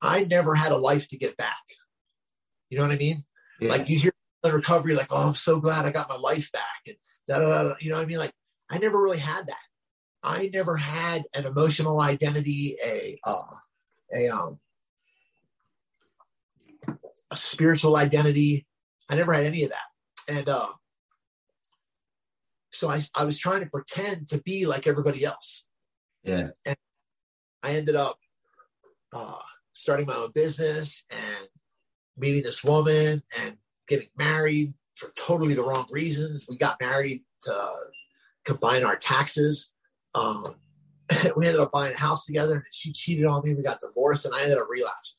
[0.00, 1.60] I never had a life to get back.
[2.68, 3.24] You know what I mean?
[3.60, 3.70] Yeah.
[3.70, 4.12] Like you hear
[4.44, 6.80] in recovery, like, oh, I'm so glad I got my life back.
[6.86, 8.18] And da, da, da, you know what I mean?
[8.18, 8.32] Like
[8.70, 9.56] I never really had that.
[10.22, 13.42] I never had an emotional identity, a uh,
[14.14, 14.58] a um
[17.30, 18.66] a spiritual identity.
[19.08, 19.88] I never had any of that.
[20.28, 20.68] And uh,
[22.70, 25.66] so I, I was trying to pretend to be like everybody else.
[26.22, 26.50] Yeah.
[26.66, 26.76] And
[27.62, 28.18] I ended up
[29.12, 29.38] uh,
[29.72, 31.48] starting my own business and
[32.16, 33.56] meeting this woman and
[33.88, 36.46] getting married for totally the wrong reasons.
[36.48, 37.68] We got married to
[38.44, 39.72] combine our taxes.
[40.14, 40.54] Um,
[41.36, 43.54] we ended up buying a house together and she cheated on me.
[43.54, 45.18] We got divorced and I ended up relapsing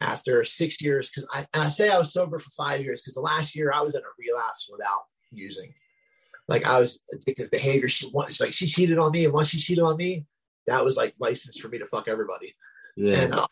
[0.00, 1.10] after six years.
[1.10, 3.72] Cause I, and I say I was sober for five years because the last year
[3.74, 5.74] I was in a relapse without using.
[6.48, 7.88] Like I was addictive behavior.
[7.88, 10.24] She once like she cheated on me, and once she cheated on me,
[10.66, 12.54] that was like license for me to fuck everybody.
[12.96, 13.20] Yeah.
[13.20, 13.46] And uh,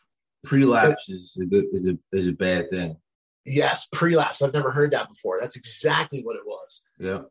[0.47, 2.97] Prelapse is a good is a is a bad thing.
[3.45, 4.41] yes, prelapse.
[4.41, 5.39] I've never heard that before.
[5.41, 6.83] That's exactly what it was.
[6.99, 7.23] Yeah.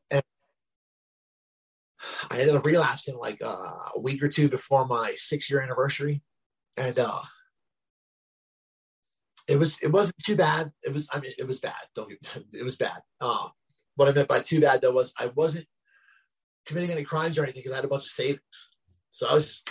[2.29, 6.21] I ended up relapsing like uh, a week or two before my six year anniversary,
[6.77, 7.21] and uh,
[9.47, 10.71] it was it wasn't too bad.
[10.83, 11.73] It was I mean it was bad.
[11.93, 12.99] Don't get, it was bad.
[13.21, 13.49] Uh,
[13.95, 15.65] what I meant by too bad though was I wasn't
[16.65, 18.69] committing any crimes or anything because I had a bunch of savings.
[19.11, 19.69] So I was just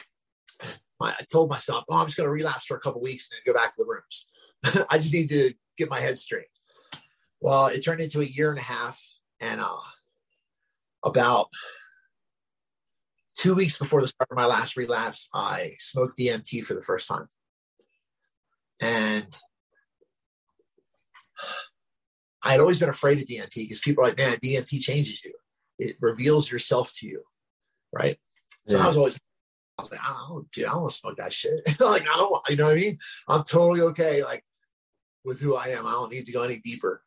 [1.03, 3.53] I told myself, oh, I'm just going to relapse for a couple weeks and then
[3.53, 4.28] go back to the rooms.
[4.91, 6.47] I just need to get my head straight.
[7.41, 8.99] Well, it turned into a year and a half,
[9.39, 9.68] and uh,
[11.05, 11.49] about
[13.37, 17.09] two weeks before the start of my last relapse, I smoked DMT for the first
[17.09, 17.28] time.
[18.80, 19.37] And
[22.43, 25.32] I had always been afraid of DMT because people are like, man, DMT changes you.
[25.78, 27.22] It reveals yourself to you.
[27.93, 28.18] Right.
[28.66, 28.85] So Yeah.
[28.85, 29.18] I was always,
[29.78, 31.61] I was like, I don't know, dude, I don't want to smoke that shit.
[31.80, 32.99] like, I don't want, you know what I mean?
[33.28, 34.22] I'm totally okay.
[34.22, 34.45] Like
[35.24, 35.87] with who I am.
[35.87, 37.03] I don't need to go any deeper.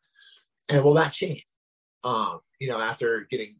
[0.68, 1.46] And well, that changed.
[2.04, 3.56] Um, you know, after getting,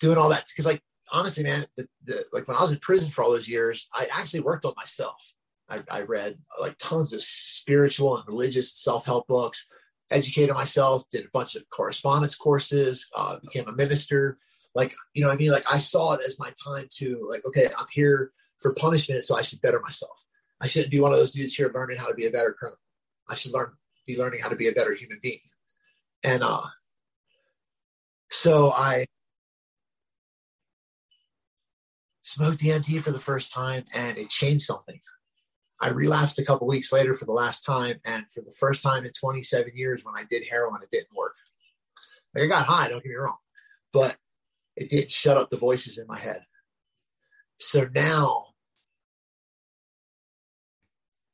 [0.00, 3.10] doing all that, because like, honestly, man, the, the, like when I was in prison
[3.10, 5.32] for all those years, I actually worked on myself.
[5.68, 9.68] I, I read like tons of spiritual and religious self-help books,
[10.10, 14.38] educated myself, did a bunch of correspondence courses, uh, became a minister.
[14.74, 15.52] Like, you know what I mean?
[15.52, 19.36] Like I saw it as my time to like, okay, I'm here for punishment, so
[19.36, 20.26] I should better myself.
[20.60, 22.78] I shouldn't be one of those dudes here learning how to be a better criminal.
[23.28, 23.72] I should learn
[24.06, 25.38] be learning how to be a better human being.
[26.24, 26.62] And uh
[28.30, 29.06] so I
[32.32, 34.98] smoked DMT for the first time and it changed something.
[35.80, 39.04] I relapsed a couple weeks later for the last time, and for the first time
[39.04, 41.34] in 27 years, when I did heroin, it didn't work.
[42.34, 43.38] Like I got high, don't get me wrong,
[43.92, 44.16] but
[44.76, 46.38] it didn't shut up the voices in my head.
[47.58, 48.44] So now,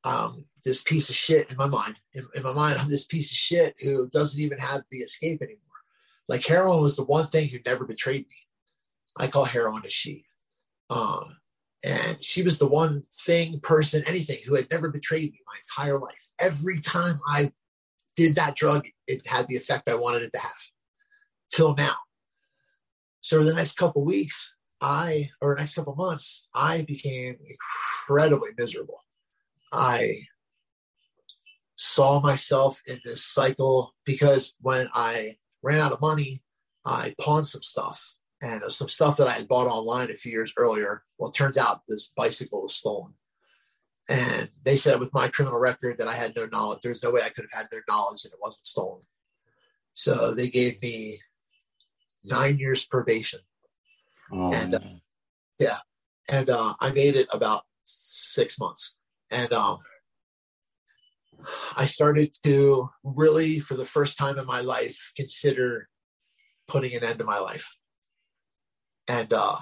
[0.05, 3.31] um, this piece of shit in my mind, in, in my mind, I'm this piece
[3.31, 5.61] of shit who doesn't even have the escape anymore.
[6.27, 8.37] Like heroin was the one thing who never betrayed me.
[9.19, 10.25] I call heroin a she.
[10.91, 11.36] Um,
[11.84, 15.99] and she was the one thing, person, anything who had never betrayed me my entire
[15.99, 16.26] life.
[16.41, 17.53] Every time I
[18.16, 20.70] did that drug, it had the effect I wanted it to have
[21.53, 21.97] till now.
[23.20, 29.05] So the next couple weeks, I, or next couple months, I became incredibly miserable.
[29.72, 30.20] I
[31.74, 36.43] saw myself in this cycle because when I ran out of money,
[36.84, 40.14] I pawned some stuff and it was some stuff that I had bought online a
[40.14, 41.03] few years earlier.
[41.18, 43.14] Well, it turns out this bicycle was stolen.
[44.09, 46.80] And they said with my criminal record that I had no knowledge.
[46.82, 49.03] There's no way I could have had no knowledge that it wasn't stolen.
[49.93, 51.18] So they gave me
[52.24, 53.41] nine years probation.
[54.32, 55.01] Oh, And, uh, man.
[56.30, 58.97] And uh, I made it about six months.
[59.30, 59.78] And um,
[61.76, 65.89] I started to really, for the first time in my life, consider
[66.66, 67.78] putting an end to my life.
[69.09, 69.57] And uh,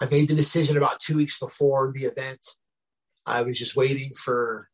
[0.00, 2.46] I made the decision about two weeks before the event.
[3.26, 4.68] I was just waiting for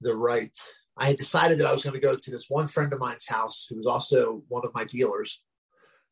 [0.00, 0.56] the right.
[0.98, 3.26] I had decided that I was going to go to this one friend of mine's
[3.26, 5.42] house who was also one of my dealers.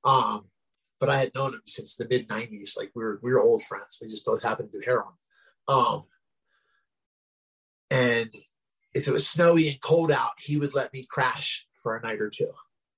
[0.05, 0.47] Um,
[0.99, 2.77] but I had known him since the mid '90s.
[2.77, 3.99] Like we were we were old friends.
[4.01, 5.15] We just both happened to do heroin.
[5.69, 6.05] Um,
[7.91, 8.31] and
[8.95, 12.21] if it was snowy and cold out, he would let me crash for a night
[12.21, 12.53] or two,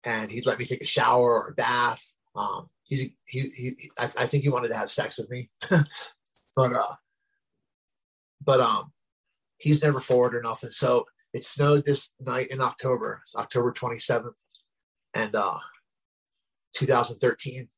[0.05, 2.14] and he'd let me take a shower or a bath.
[2.35, 3.91] Um, he's he he.
[3.99, 5.49] I, I think he wanted to have sex with me,
[6.57, 6.95] but uh,
[8.45, 8.93] but um,
[9.59, 10.70] he's never forward or nothing.
[10.70, 13.20] So it snowed this night in October.
[13.22, 14.35] It's October 27th,
[15.14, 15.59] and uh,
[16.74, 17.68] 2013.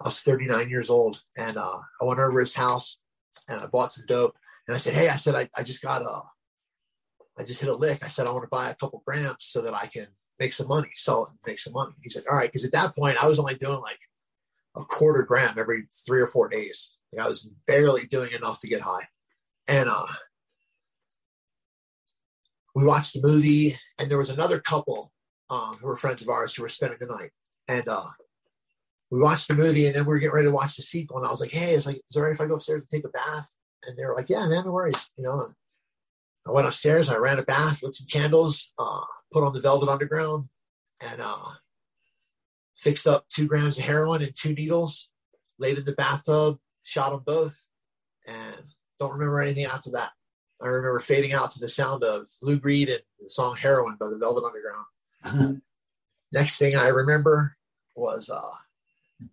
[0.00, 3.00] I was 39 years old, and uh, I went over his house
[3.48, 4.36] and I bought some dope.
[4.66, 6.22] And I said, "Hey, I said I, I just got a,
[7.38, 8.04] I just hit a lick.
[8.04, 10.06] I said I want to buy a couple grams so that I can
[10.38, 12.72] make some money, sell it, and make some money." He said, "All right," because at
[12.72, 14.00] that point I was only doing like
[14.76, 16.92] a quarter gram every three or four days.
[17.12, 19.08] Like I was barely doing enough to get high,
[19.66, 20.06] and uh,
[22.74, 25.12] we watched the movie, and there was another couple
[25.50, 27.30] um, who were friends of ours who were spending the night,
[27.66, 28.04] And uh,
[29.10, 31.18] we watched the movie, and then we were getting ready to watch the sequel.
[31.18, 32.82] And I was like, "Hey, it's like, is it all right if I go upstairs
[32.82, 33.48] and take a bath?"
[33.84, 35.52] And they were like, "Yeah, man, no worries." You know.
[36.48, 37.10] I went upstairs.
[37.10, 40.48] I ran a bath, lit some candles, uh, put on the Velvet Underground,
[41.06, 41.50] and uh,
[42.74, 45.10] fixed up two grams of heroin and two needles.
[45.58, 47.68] Laid in the bathtub, shot them both,
[48.26, 48.64] and
[48.98, 50.12] don't remember anything after that.
[50.62, 54.06] I remember fading out to the sound of Lou Reed and the song "Heroin" by
[54.08, 55.62] the Velvet Underground.
[56.32, 57.56] Next thing I remember
[57.94, 59.26] was uh,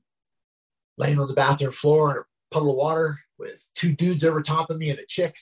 [0.98, 4.70] laying on the bathroom floor in a puddle of water with two dudes over top
[4.70, 5.36] of me and a chick.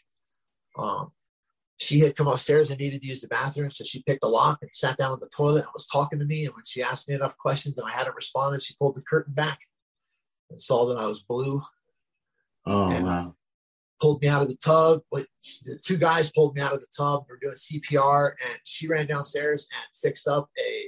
[0.78, 1.12] Um,
[1.84, 4.60] she had come upstairs and needed to use the bathroom, so she picked a lock
[4.62, 6.46] and sat down on the toilet and was talking to me.
[6.46, 9.34] And when she asked me enough questions and I hadn't responded, she pulled the curtain
[9.34, 9.60] back
[10.50, 11.62] and saw that I was blue.
[12.66, 13.36] Oh And- wow.
[14.02, 15.02] Pulled me out of the tub.
[15.10, 15.28] But
[15.64, 17.26] the two guys pulled me out of the tub.
[17.30, 20.88] We were doing CPR, and she ran downstairs and fixed up a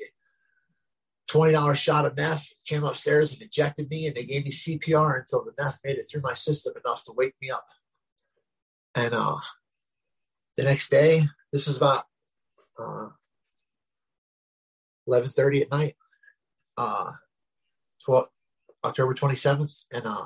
[1.30, 2.50] twenty dollars shot of meth.
[2.68, 6.10] Came upstairs and injected me, and they gave me CPR until the meth made it
[6.12, 7.66] through my system enough to wake me up.
[8.96, 9.38] And uh,
[10.58, 12.06] the next day, this is about
[12.80, 13.10] uh,
[15.08, 15.96] eleven thirty at night,
[16.78, 17.12] uh,
[18.06, 18.26] 12,
[18.84, 20.26] October twenty seventh, and uh,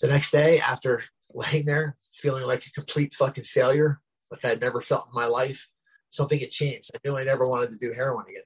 [0.00, 1.02] the next day after
[1.34, 5.26] laying there feeling like a complete fucking failure, like I had never felt in my
[5.26, 5.68] life,
[6.10, 6.90] something had changed.
[6.94, 8.42] I knew I never wanted to do heroin again.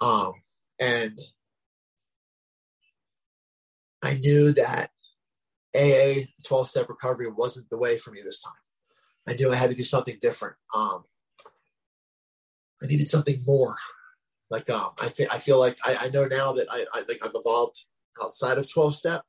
[0.00, 0.32] Um,
[0.80, 1.18] and
[4.02, 4.90] I knew that
[5.76, 8.52] AA 12 step recovery wasn't the way for me this time.
[9.28, 10.56] I knew I had to do something different.
[10.74, 11.04] Um,
[12.82, 13.76] I needed something more.
[14.50, 17.24] Like um, I, fe- I feel like I, I know now that I, I think
[17.24, 17.86] I've evolved
[18.22, 19.22] outside of 12 step.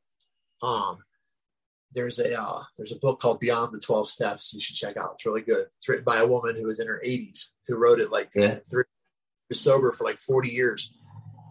[0.61, 0.97] Um,
[1.93, 5.11] there's a uh, there's a book called Beyond the 12 Steps you should check out.
[5.13, 5.67] It's really good.
[5.77, 8.57] It's written by a woman who was in her 80s who wrote it like Yeah.
[8.69, 8.83] three
[9.49, 10.91] was sober for like 40 years.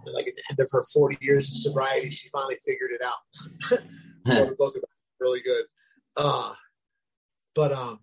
[0.05, 3.03] And like at the end of her 40 years of sobriety, she finally figured it
[3.05, 3.79] out.
[4.27, 5.65] wrote a book about it, really good.
[6.17, 6.53] Uh,
[7.55, 8.01] but um,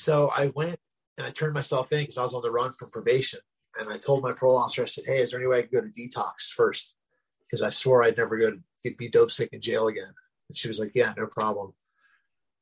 [0.00, 0.78] so I went
[1.18, 3.40] and I turned myself in because I was on the run from probation.
[3.78, 5.70] And I told my parole officer, I said, "Hey, is there any way I can
[5.72, 6.96] go to detox first?
[7.42, 10.12] Because I swore I'd never go to be dope sick in jail again."
[10.48, 11.74] And she was like, "Yeah, no problem."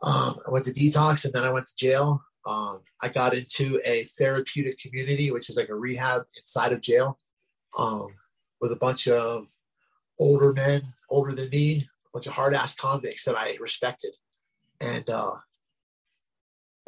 [0.02, 2.22] Um, I went to detox and then I went to jail.
[2.46, 7.18] Um, I got into a therapeutic community, which is like a rehab inside of jail,
[7.78, 8.08] um,
[8.60, 9.46] with a bunch of
[10.18, 14.16] older men, older than me, a bunch of hard ass convicts that I respected.
[14.80, 15.34] And uh,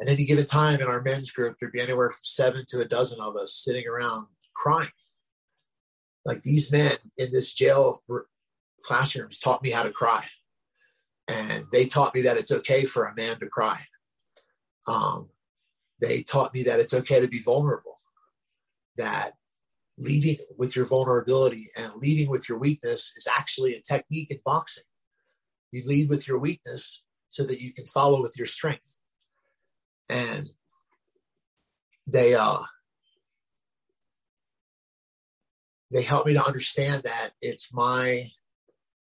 [0.01, 2.85] at any given time in our men's group, there'd be anywhere from seven to a
[2.85, 4.89] dozen of us sitting around crying.
[6.25, 8.03] Like these men in this jail
[8.83, 10.25] classrooms taught me how to cry.
[11.27, 13.79] And they taught me that it's okay for a man to cry.
[14.87, 15.29] Um,
[15.99, 17.97] they taught me that it's okay to be vulnerable,
[18.97, 19.33] that
[19.97, 24.83] leading with your vulnerability and leading with your weakness is actually a technique in boxing.
[25.71, 28.97] You lead with your weakness so that you can follow with your strength.
[30.11, 30.45] And
[32.05, 32.59] they uh
[35.91, 38.27] they help me to understand that it's my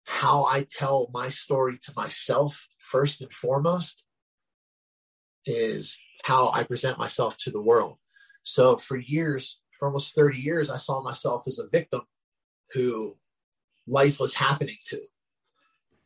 [0.06, 4.04] how I tell my story to myself first and foremost
[5.44, 7.98] is how I present myself to the world.
[8.42, 12.02] So for years, for almost 30 years, I saw myself as a victim
[12.72, 13.16] who
[13.86, 15.00] life was happening to.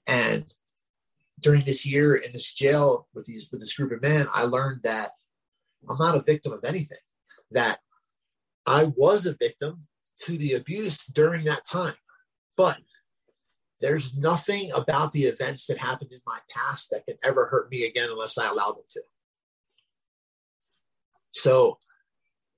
[0.07, 0.45] And
[1.41, 4.83] during this year in this jail with these with this group of men, I learned
[4.85, 5.11] that
[5.89, 6.99] I'm not a victim of anything.
[7.51, 7.79] That
[8.67, 9.83] I was a victim
[10.23, 11.95] to the abuse during that time.
[12.57, 12.79] But
[13.81, 17.85] there's nothing about the events that happened in my past that can ever hurt me
[17.85, 19.03] again unless I allow them to.
[21.33, 21.79] So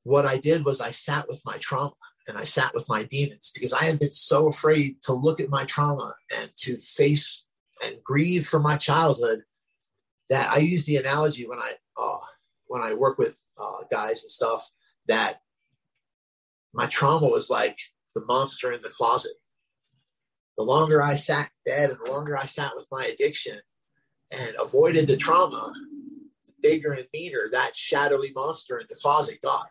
[0.05, 1.93] what I did was I sat with my trauma
[2.27, 5.49] and I sat with my demons because I had been so afraid to look at
[5.49, 7.47] my trauma and to face
[7.85, 9.43] and grieve from my childhood
[10.31, 12.19] that I use the analogy when I uh,
[12.67, 14.71] when I work with uh, guys and stuff
[15.07, 15.41] that
[16.73, 17.79] my trauma was like
[18.15, 19.33] the monster in the closet.
[20.57, 23.59] The longer I sat in bed and the longer I sat with my addiction
[24.31, 25.73] and avoided the trauma,
[26.47, 29.69] the bigger and meaner that shadowy monster in the closet got.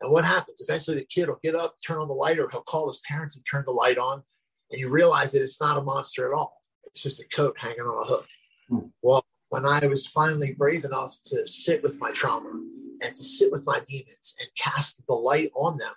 [0.00, 0.60] And what happens?
[0.66, 3.36] Eventually, the kid will get up, turn on the light, or he'll call his parents
[3.36, 4.22] and turn the light on.
[4.70, 6.57] And you realize that it's not a monster at all.
[6.90, 8.26] It's just a coat hanging on a hook.
[8.68, 8.88] Hmm.
[9.02, 13.50] Well, when I was finally brave enough to sit with my trauma and to sit
[13.50, 15.94] with my demons and cast the light on them,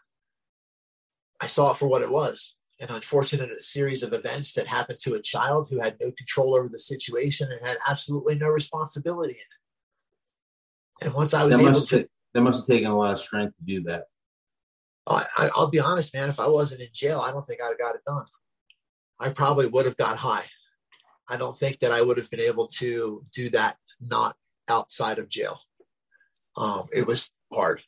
[1.41, 5.13] I saw it for what it was an unfortunate series of events that happened to
[5.13, 11.05] a child who had no control over the situation and had absolutely no responsibility in
[11.05, 11.05] it.
[11.05, 13.13] And once I was That able must, to have, that must have taken a lot
[13.13, 14.05] of strength to do that.
[15.07, 16.29] I, I, I'll be honest, man.
[16.29, 18.25] If I wasn't in jail, I don't think I'd have got it done.
[19.19, 20.45] I probably would have got high.
[21.31, 24.35] I don't think that I would have been able to do that not
[24.69, 25.59] outside of jail.
[26.57, 27.83] Um, it was hard.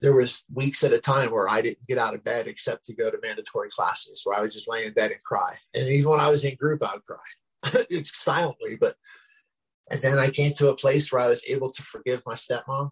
[0.00, 2.94] There was weeks at a time where I didn't get out of bed except to
[2.94, 5.56] go to mandatory classes, where I would just lay in bed and cry.
[5.74, 8.76] And even when I was in group, I would cry silently.
[8.78, 8.94] But
[9.90, 12.90] and then I came to a place where I was able to forgive my stepmom,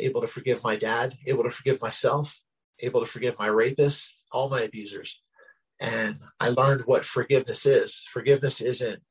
[0.00, 2.40] able to forgive my dad, able to forgive myself,
[2.80, 5.22] able to forgive my rapists, all my abusers.
[5.80, 8.02] And I learned what forgiveness is.
[8.10, 9.02] Forgiveness isn't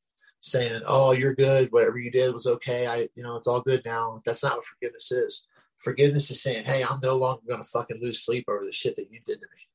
[0.45, 1.71] saying, "Oh, you're good.
[1.71, 2.87] Whatever you did was okay.
[2.87, 5.47] I, you know, it's all good now." That's not what forgiveness is.
[5.79, 8.95] Forgiveness is saying, "Hey, I'm no longer going to fucking lose sleep over the shit
[8.97, 9.67] that you did to me.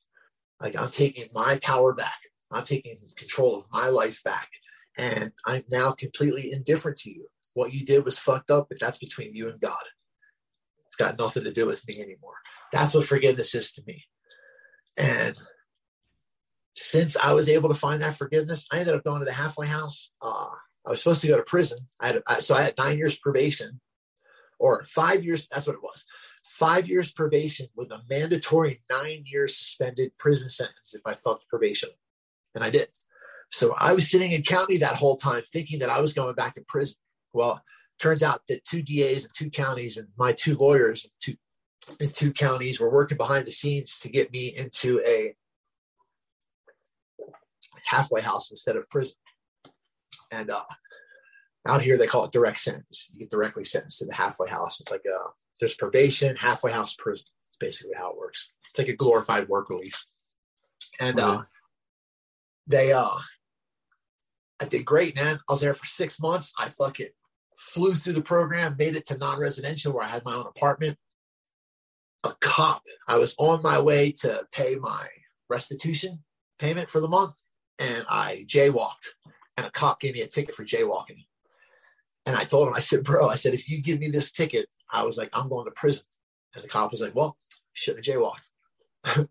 [0.60, 2.18] Like I'm taking my power back.
[2.50, 4.50] I'm taking control of my life back,
[4.98, 7.28] and I'm now completely indifferent to you.
[7.54, 9.84] What you did was fucked up, but that's between you and God.
[10.86, 12.34] It's got nothing to do with me anymore.
[12.72, 14.02] That's what forgiveness is to me.
[14.98, 15.36] And
[16.80, 19.66] since I was able to find that forgiveness, I ended up going to the halfway
[19.66, 20.10] house.
[20.22, 20.46] Uh,
[20.86, 21.80] I was supposed to go to prison.
[22.00, 23.80] I had I, so I had nine years probation,
[24.58, 25.46] or five years.
[25.48, 26.06] That's what it was.
[26.42, 31.90] Five years probation with a mandatory nine year suspended prison sentence if I fucked probation,
[32.54, 32.88] and I did.
[33.50, 36.54] So I was sitting in county that whole time, thinking that I was going back
[36.54, 36.96] to prison.
[37.34, 37.62] Well,
[37.98, 41.34] turns out that two DAs and two counties and my two lawyers and two
[42.02, 45.34] in two counties were working behind the scenes to get me into a
[47.90, 49.16] halfway house instead of prison.
[50.30, 50.62] And uh,
[51.66, 53.08] out here, they call it direct sentence.
[53.12, 54.80] You get directly sentenced to the halfway house.
[54.80, 57.26] It's like a, there's probation, halfway house, prison.
[57.46, 58.52] It's basically how it works.
[58.70, 60.06] It's like a glorified work release.
[61.00, 61.42] And uh,
[62.66, 63.16] they, uh,
[64.60, 65.40] I did great, man.
[65.48, 66.52] I was there for six months.
[66.58, 67.08] I fucking
[67.58, 70.96] flew through the program, made it to non-residential where I had my own apartment.
[72.22, 72.82] A cop.
[73.08, 75.08] I was on my way to pay my
[75.48, 76.22] restitution
[76.58, 77.34] payment for the month
[77.80, 79.08] and I jaywalked,
[79.56, 81.24] and a cop gave me a ticket for jaywalking.
[82.26, 84.66] And I told him, I said, bro, I said, if you give me this ticket,
[84.92, 86.04] I was like, I'm going to prison.
[86.54, 87.36] And the cop was like, well,
[87.72, 88.48] shouldn't have jaywalked.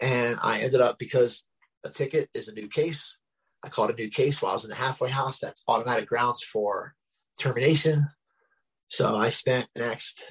[0.00, 1.44] and I ended up because
[1.84, 3.18] a ticket is a new case.
[3.64, 5.38] I caught a new case while I was in the halfway house.
[5.38, 6.94] That's automatic grounds for
[7.40, 8.08] termination.
[8.88, 10.22] So I spent the next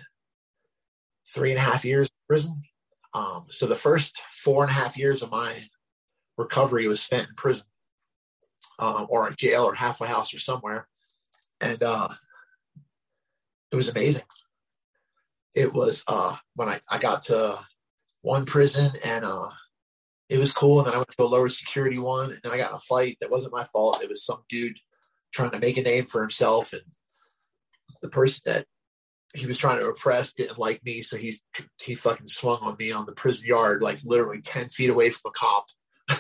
[1.34, 2.62] three and a half years in prison.
[3.14, 5.54] Um, so the first four and a half years of my
[6.38, 7.66] recovery was spent in prison
[8.80, 10.88] um, or a jail or halfway house or somewhere.
[11.62, 12.10] And uh,
[13.72, 14.24] it was amazing.
[15.56, 17.60] It was uh, when I, I got to
[18.22, 19.50] one prison and uh,
[20.30, 20.80] it was cool.
[20.80, 23.18] And then I went to a lower security one and I got in a fight
[23.20, 24.02] that wasn't my fault.
[24.02, 24.78] It was some dude
[25.34, 26.74] trying to make a name for himself.
[26.74, 26.84] And
[28.02, 28.66] the person that
[29.34, 31.02] he was trying to oppress didn't like me.
[31.02, 31.44] So he's,
[31.82, 35.30] he fucking swung on me on the prison yard, like literally 10 feet away from
[35.30, 35.68] a cop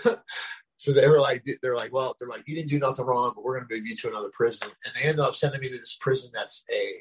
[0.77, 3.43] so they were like, they're like, well, they're like, you didn't do nothing wrong, but
[3.43, 4.69] we're going to move you to another prison.
[4.85, 6.93] And they ended up sending me to this prison that's a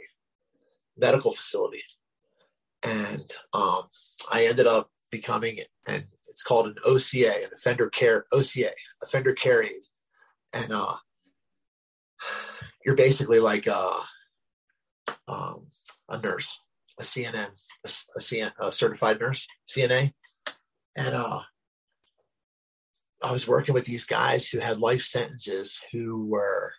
[0.96, 1.82] medical facility.
[2.82, 3.82] And um,
[4.32, 8.70] I ended up becoming, and it's called an OCA, an offender care, OCA,
[9.02, 9.82] offender care aid.
[10.54, 10.96] And uh,
[12.84, 13.92] you're basically like a,
[15.28, 15.66] um,
[16.08, 16.64] a nurse,
[16.98, 17.50] a CNN,
[17.84, 20.12] a, a, CN, a certified nurse, CNA.
[20.96, 21.40] And uh,
[23.22, 26.72] I was working with these guys who had life sentences who were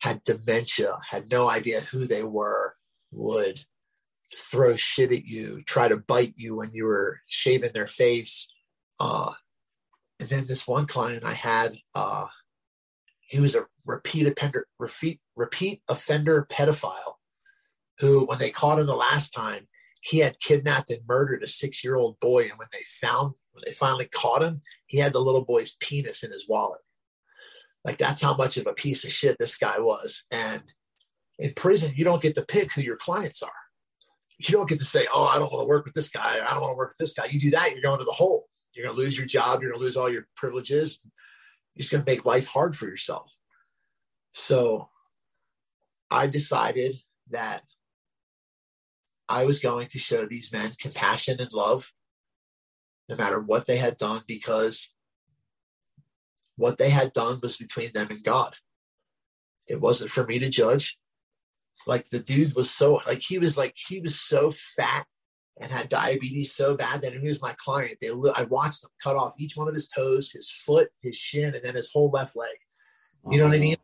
[0.00, 2.74] had dementia, had no idea who they were,
[3.10, 3.60] would
[4.34, 8.52] throw shit at you, try to bite you when you were shaving their face.
[9.00, 9.32] Uh,
[10.20, 12.26] and then this one client I had, uh,
[13.20, 17.14] he was a repeat offender, repeat, repeat offender pedophile
[17.98, 19.66] who, when they caught him the last time,
[20.02, 22.42] he had kidnapped and murdered a six year old boy.
[22.44, 26.22] And when they found when they finally caught him, he had the little boy's penis
[26.22, 26.80] in his wallet.
[27.84, 30.24] Like that's how much of a piece of shit this guy was.
[30.30, 30.62] And
[31.38, 33.50] in prison, you don't get to pick who your clients are.
[34.38, 36.34] You don't get to say, "Oh, I don't want to work with this guy.
[36.34, 38.12] I don't want to work with this guy." You do that, you're going to the
[38.12, 38.48] hole.
[38.72, 39.60] You're going to lose your job.
[39.60, 41.00] You're going to lose all your privileges.
[41.74, 43.36] You're just going to make life hard for yourself.
[44.32, 44.90] So,
[46.10, 46.96] I decided
[47.30, 47.62] that
[49.28, 51.92] I was going to show these men compassion and love
[53.08, 54.92] no matter what they had done, because
[56.56, 58.54] what they had done was between them and God.
[59.68, 60.98] It wasn't for me to judge.
[61.86, 65.06] Like the dude was so like he was like he was so fat
[65.60, 67.98] and had diabetes so bad that he was my client.
[68.00, 71.54] They I watched him cut off each one of his toes, his foot, his shin,
[71.54, 72.56] and then his whole left leg.
[73.30, 73.62] You know what I uh-huh.
[73.62, 73.76] mean?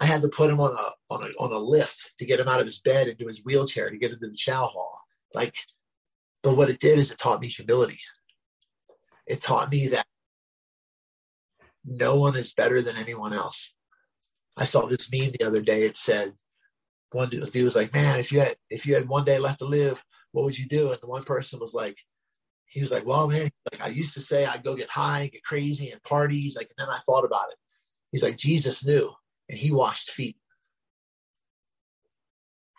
[0.00, 2.48] I had to put him on a on a on a lift to get him
[2.48, 4.98] out of his bed into his wheelchair to get into the chow hall.
[5.32, 5.54] Like,
[6.42, 7.98] but what it did is it taught me humility
[9.26, 10.06] it taught me that
[11.84, 13.74] no one is better than anyone else.
[14.56, 15.82] I saw this meme the other day.
[15.82, 16.34] It said,
[17.10, 19.66] one dude was like, man, if you had, if you had one day left to
[19.66, 20.90] live, what would you do?
[20.90, 21.96] And the one person was like,
[22.66, 25.44] he was like, well, man, like I used to say I'd go get high, get
[25.44, 26.56] crazy and parties.
[26.56, 27.58] Like, and then I thought about it.
[28.12, 29.10] He's like, Jesus knew
[29.48, 30.36] and he washed feet.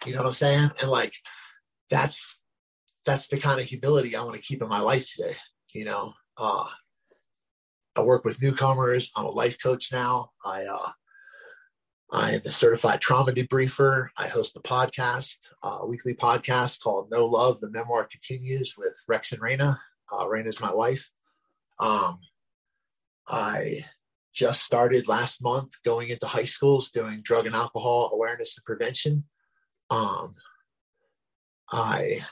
[0.06, 0.72] You know what I'm saying?
[0.82, 1.14] And like,
[1.90, 2.42] that's,
[3.06, 5.36] that's the kind of humility I want to keep in my life today.
[5.74, 6.68] You know, uh,
[7.96, 9.12] I work with newcomers.
[9.16, 10.32] I'm a life coach now.
[10.46, 10.92] I, uh,
[12.12, 14.10] I'm a certified trauma debriefer.
[14.18, 19.32] I host a podcast, a weekly podcast called No Love, The Memoir Continues with Rex
[19.32, 19.80] and Raina.
[20.12, 21.10] Uh, Raina's my wife.
[21.80, 22.20] Um,
[23.28, 23.86] I
[24.34, 29.26] just started last month going into high schools doing drug and alcohol awareness and prevention.
[29.90, 30.36] Um,
[31.72, 32.26] I,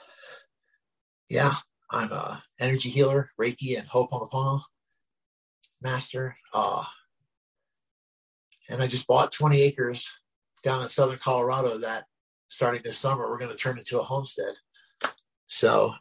[1.30, 1.53] yeah,
[1.91, 4.61] I'm a energy healer, Reiki and Ho'oponopono
[5.81, 6.35] master.
[6.53, 6.84] Uh,
[8.69, 10.13] and I just bought 20 acres
[10.63, 12.05] down in southern Colorado that
[12.47, 14.53] starting this summer, we're going to turn into a homestead.
[15.45, 15.93] So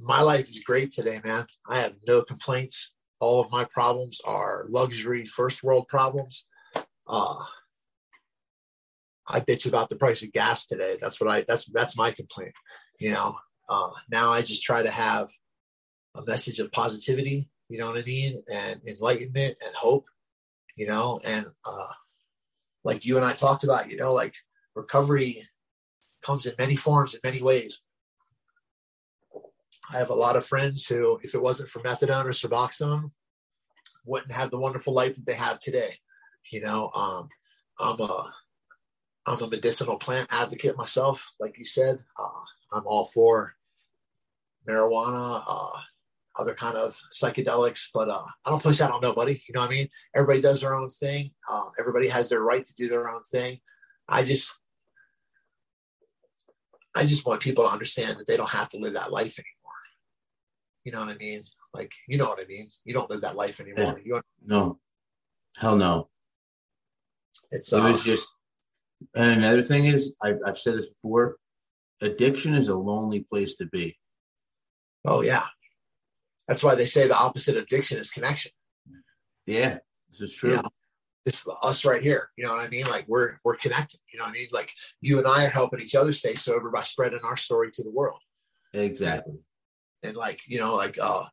[0.00, 1.46] my life is great today, man.
[1.68, 2.94] I have no complaints.
[3.20, 6.46] All of my problems are luxury first world problems.
[7.06, 7.36] Uh,
[9.26, 10.96] I bitch about the price of gas today.
[11.00, 12.52] That's what I, that's, that's my complaint.
[12.98, 13.36] You know,
[13.68, 15.30] uh, now I just try to have
[16.16, 18.38] a message of positivity, you know what I mean?
[18.52, 20.06] And enlightenment and hope,
[20.76, 21.92] you know, and, uh,
[22.84, 24.34] like you and I talked about, you know, like
[24.74, 25.48] recovery
[26.22, 27.80] comes in many forms in many ways.
[29.92, 33.10] I have a lot of friends who, if it wasn't for methadone or Suboxone,
[34.04, 35.96] wouldn't have the wonderful life that they have today.
[36.50, 37.28] You know, um,
[37.78, 38.32] I'm a
[39.26, 41.98] I'm a medicinal plant advocate myself, like you said.
[42.18, 43.54] Uh, I'm all for
[44.68, 45.80] marijuana, uh,
[46.38, 49.42] other kind of psychedelics, but uh, I don't push that on nobody.
[49.46, 49.88] You know what I mean?
[50.14, 51.30] Everybody does their own thing.
[51.50, 53.60] Um, everybody has their right to do their own thing.
[54.08, 54.58] I just,
[56.94, 59.54] I just want people to understand that they don't have to live that life anymore.
[60.84, 61.42] You know what I mean?
[61.72, 62.66] Like, you know what I mean?
[62.84, 64.00] You don't live that life anymore.
[64.04, 64.20] Yeah.
[64.44, 64.78] no,
[65.58, 66.08] hell no.
[67.50, 68.32] It's it was uh, just,
[69.14, 71.36] and another thing is, I, I've said this before.
[72.04, 73.96] Addiction is a lonely place to be.
[75.06, 75.46] Oh yeah,
[76.46, 78.52] that's why they say the opposite of addiction is connection.
[79.46, 79.78] Yeah,
[80.10, 80.50] this is true.
[80.50, 80.68] You know,
[81.24, 82.30] this is us right here.
[82.36, 82.86] You know what I mean?
[82.86, 84.00] Like we're we're connected.
[84.12, 84.48] You know what I mean?
[84.52, 87.82] Like you and I are helping each other stay sober by spreading our story to
[87.82, 88.20] the world.
[88.72, 89.38] Exactly.
[90.02, 91.24] And like, you know, like uh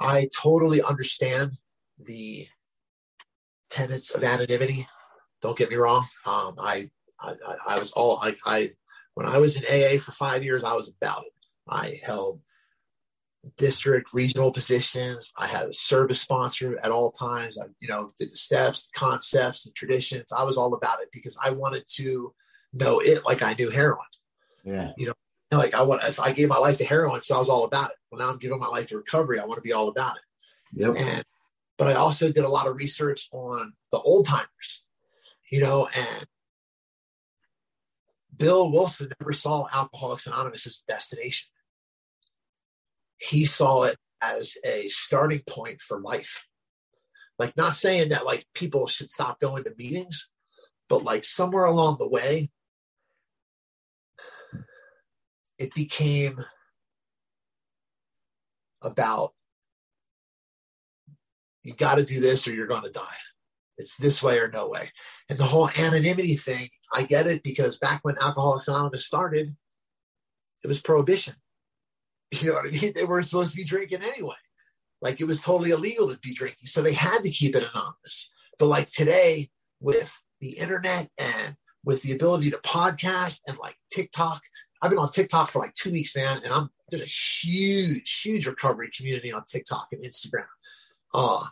[0.00, 1.52] I totally understand
[1.98, 2.46] the
[3.70, 4.86] tenets of anonymity.
[5.42, 6.04] Don't get me wrong.
[6.26, 6.88] Um, I,
[7.20, 7.34] I,
[7.66, 8.70] I was all I, I,
[9.16, 11.32] when I was in AA for five years, I was about it.
[11.66, 12.40] I held
[13.56, 15.32] district, regional positions.
[15.38, 17.56] I had a service sponsor at all times.
[17.58, 20.32] I, you know, did the steps, the concepts, the traditions.
[20.36, 22.34] I was all about it because I wanted to
[22.74, 24.04] know it like I knew heroin.
[24.64, 24.92] Yeah.
[24.98, 27.48] You know, like I want if I gave my life to heroin, so I was
[27.48, 27.96] all about it.
[28.10, 29.40] Well, now I'm giving my life to recovery.
[29.40, 30.22] I want to be all about it.
[30.74, 30.94] Yep.
[30.98, 31.24] And
[31.78, 34.82] but I also did a lot of research on the old timers,
[35.50, 36.26] you know, and
[38.36, 41.48] Bill Wilson never saw Alcoholics Anonymous as a destination
[43.18, 46.46] he saw it as a starting point for life.
[47.38, 50.30] Like, not saying that like people should stop going to meetings,
[50.88, 52.50] but like somewhere along the way,
[55.58, 56.38] it became
[58.82, 59.32] about
[61.62, 63.16] you got to do this or you're going to die.
[63.78, 64.90] It's this way or no way.
[65.28, 69.56] And the whole anonymity thing, I get it because back when Alcoholics Anonymous started,
[70.64, 71.34] it was prohibition.
[72.32, 72.92] You know what I mean?
[72.92, 74.34] They weren't supposed to be drinking anyway.
[75.00, 76.66] Like it was totally illegal to be drinking.
[76.66, 78.30] So they had to keep it anonymous.
[78.58, 79.50] But like today,
[79.80, 84.42] with the internet and with the ability to podcast and like TikTok,
[84.82, 88.46] I've been on TikTok for like two weeks, man, and I'm there's a huge, huge
[88.46, 90.46] recovery community on TikTok and Instagram.
[91.14, 91.44] Uh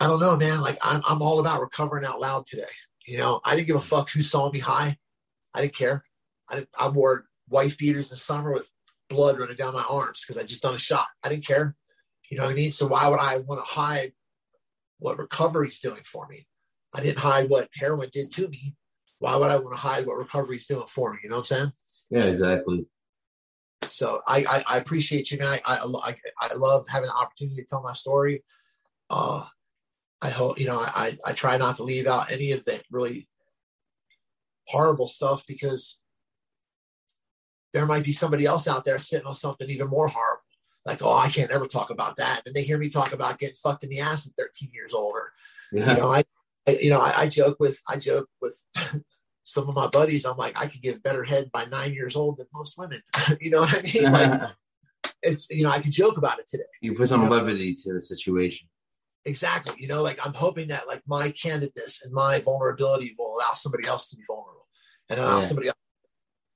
[0.00, 0.60] I don't know, man.
[0.60, 2.64] Like I'm I'm all about recovering out loud today.
[3.06, 4.96] You know, I didn't give a fuck who saw me high.
[5.54, 6.04] I didn't care.
[6.50, 8.70] I, I wore wife beaters in the summer with
[9.08, 11.06] blood running down my arms because I just done a shot.
[11.24, 11.74] I didn't care.
[12.30, 12.72] You know what I mean?
[12.72, 14.12] So why would I want to hide
[14.98, 16.46] what recovery's doing for me?
[16.94, 18.76] I didn't hide what heroin did to me.
[19.18, 21.20] Why would I want to hide what recovery's doing for me?
[21.22, 21.72] You know what I'm saying?
[22.10, 22.86] Yeah, exactly.
[23.88, 25.58] So I, I, I appreciate you, man.
[25.64, 28.44] I, I, I, love having the opportunity to tell my story.
[29.08, 29.44] Uh,
[30.20, 33.28] I hope, you know, I, I try not to leave out any of the really
[34.66, 36.00] horrible stuff because
[37.72, 40.42] there might be somebody else out there sitting on something even more horrible.
[40.84, 42.42] like, oh, I can't ever talk about that.
[42.46, 45.12] And they hear me talk about getting fucked in the ass at 13 years old,
[45.12, 45.32] or
[45.70, 45.92] Yeah.
[45.92, 46.24] you know, I,
[46.66, 48.64] I you know, I, I joke with I joke with
[49.44, 50.24] some of my buddies.
[50.24, 53.02] I'm like, I could give better head by nine years old than most women.
[53.40, 54.12] you know what I mean?
[54.12, 54.50] Like,
[55.22, 56.64] it's you know, I can joke about it today.
[56.80, 58.68] you put some levity to the situation.
[59.24, 59.74] Exactly.
[59.78, 63.86] You know, like I'm hoping that like my candidness and my vulnerability will allow somebody
[63.86, 64.66] else to be vulnerable
[65.08, 65.44] and allow Yeah.
[65.44, 65.76] somebody else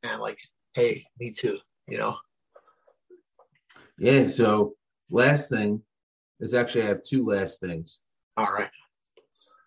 [0.05, 0.39] and like,
[0.74, 1.59] hey, me too.
[1.86, 2.16] You know.
[3.98, 4.28] Yeah.
[4.28, 4.74] So
[5.10, 5.82] last thing
[6.40, 8.01] is actually I have two last things.
[8.36, 8.70] All right.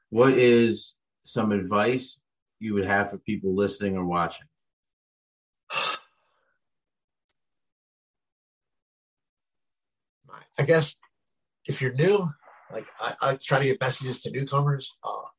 [0.10, 2.20] What is some advice
[2.60, 4.48] you would have for people listening or watching?
[10.58, 10.96] I guess
[11.66, 12.32] if you're new,
[12.72, 14.98] like I, I try to get messages to newcomers.
[15.04, 15.30] Uh,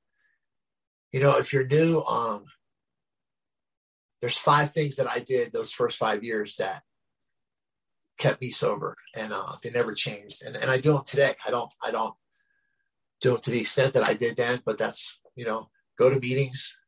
[1.12, 2.44] you know, if you're new, um,
[4.20, 6.82] there's five things that I did those first five years that
[8.18, 10.42] kept me sober, and uh, they never changed.
[10.44, 11.32] And and I do them today.
[11.46, 12.14] I don't I don't
[13.20, 16.18] do them to the extent that I did then, but that's you know, go to
[16.18, 16.78] meetings,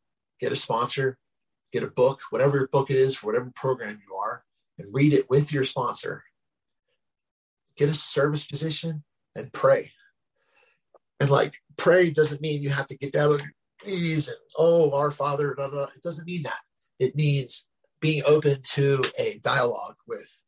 [0.41, 1.19] get a sponsor,
[1.73, 4.45] get a book, whatever book it is for whatever program you are,
[4.79, 6.25] and read it with your sponsor
[7.79, 9.05] get a service position
[9.35, 9.93] and pray.
[11.21, 13.51] And like pray doesn't mean you have to get down on your
[13.87, 15.89] knees and oh our father, blah, blah.
[15.95, 16.61] it doesn't mean that.
[16.99, 17.69] It means
[18.01, 20.43] being open to a dialogue with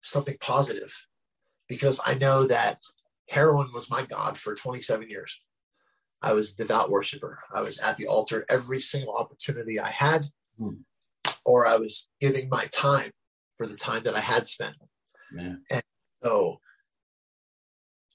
[0.00, 1.06] something positive.
[1.68, 2.80] Because I know that
[3.28, 5.42] heroin was my God for 27 years.
[6.22, 7.40] I was a devout worshiper.
[7.54, 10.26] I was at the altar every single opportunity I had,
[10.58, 10.80] Hmm.
[11.44, 13.12] or I was giving my time
[13.58, 14.76] for the time that I had spent.
[15.70, 15.82] And
[16.24, 16.60] So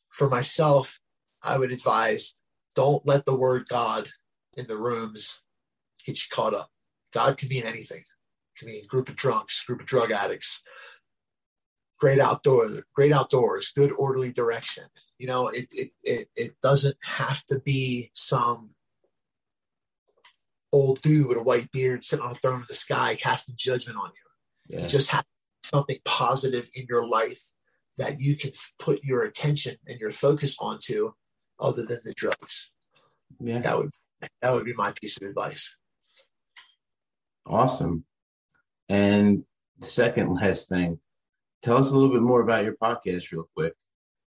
[0.10, 1.00] for myself,
[1.44, 2.36] I would advise
[2.76, 4.10] don't let the word God
[4.56, 5.42] in the rooms
[6.06, 6.70] get you caught up.
[7.14, 8.00] God can mean anything.
[8.00, 10.64] It can mean group of drunks, group of drug addicts,
[12.00, 14.86] great outdoors, great outdoors, good orderly direction.
[15.20, 18.72] You know, it it it, it doesn't have to be some
[20.72, 23.98] old dude with a white beard sitting on a throne in the sky casting judgment
[23.98, 24.84] on you Yeah.
[24.84, 25.24] you just have
[25.62, 27.52] something positive in your life
[27.98, 31.14] that you can put your attention and your focus onto
[31.60, 32.72] other than the drugs
[33.40, 33.60] Yeah.
[33.62, 33.92] that would
[34.42, 35.76] that would be my piece of advice
[37.46, 38.06] Awesome.
[38.90, 39.44] And
[39.80, 41.00] the second last thing,
[41.62, 43.74] tell us a little bit more about your podcast, real quick.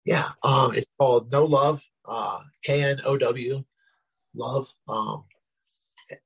[0.06, 3.64] yeah um it's called no love uh k-n-o-w
[4.36, 5.24] love um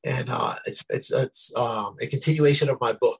[0.05, 3.19] and uh it's it's it's um a continuation of my book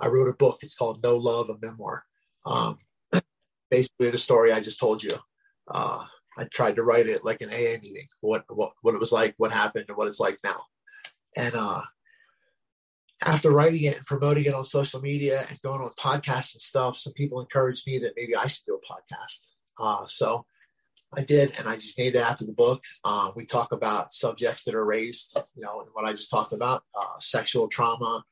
[0.00, 2.04] i wrote a book it's called no love a memoir
[2.44, 2.76] um
[3.70, 5.14] basically the story i just told you
[5.68, 6.04] uh
[6.36, 9.34] i tried to write it like an aa meeting what what what it was like
[9.38, 10.60] what happened and what it's like now
[11.36, 11.82] and uh
[13.24, 16.96] after writing it and promoting it on social media and going on podcasts and stuff
[16.96, 19.48] some people encouraged me that maybe i should do a podcast
[19.78, 20.46] uh, so
[21.16, 22.82] I did, and I just named it after the book.
[23.04, 26.52] Uh, we talk about subjects that are raised, you know, and what I just talked
[26.52, 28.24] about: uh, sexual trauma,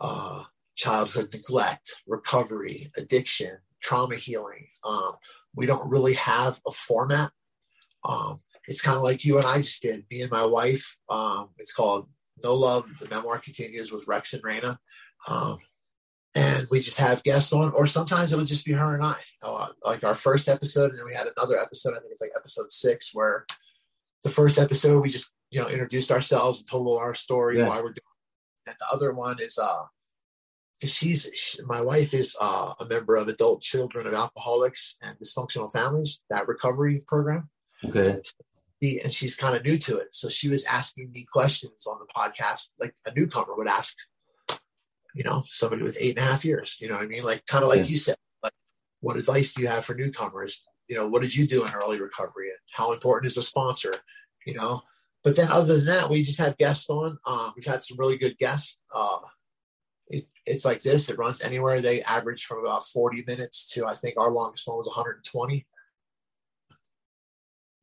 [0.00, 0.44] uh,
[0.74, 4.66] childhood neglect, recovery, addiction, trauma healing.
[4.84, 5.12] Um,
[5.54, 7.30] we don't really have a format.
[8.08, 10.04] Um, it's kind of like you and I just did.
[10.10, 10.96] Me and my wife.
[11.08, 12.08] Um, it's called
[12.42, 12.88] No Love.
[12.98, 14.76] The memoir continues with Rex and Raina.
[15.28, 15.58] Um,
[16.34, 19.16] and we just have guests on, or sometimes it would just be her and I.
[19.42, 21.90] Uh, like our first episode, and then we had another episode.
[21.94, 23.46] I think it's like episode six, where
[24.24, 27.68] the first episode we just you know introduced ourselves and told our story, Yeah.
[27.68, 27.96] why we're doing.
[28.66, 28.70] It.
[28.70, 29.82] And the other one is uh,
[30.82, 35.70] she's she, my wife is uh, a member of Adult Children of Alcoholics and Dysfunctional
[35.72, 37.48] Families, that recovery program
[37.84, 38.20] Okay.
[38.82, 40.14] she, and she's kind of new to it.
[40.14, 43.96] So she was asking me questions on the podcast, like a newcomer would ask,
[45.14, 47.24] you know, somebody with eight and a half years, you know what I mean?
[47.24, 47.86] Like kind of like Yeah.
[47.86, 48.52] you said, like
[49.00, 50.64] what advice do you have for newcomers?
[50.88, 53.94] You know, what did you do in early recovery and how important is a sponsor,
[54.46, 54.82] you know?
[55.22, 57.18] But then other than that, we just have guests on.
[57.26, 58.78] Um, we've had some really good guests.
[58.94, 59.20] Uh,
[60.08, 61.08] it, it's like this.
[61.08, 61.80] It runs anywhere.
[61.80, 65.64] They average from about 40 minutes to, I think our longest one was 120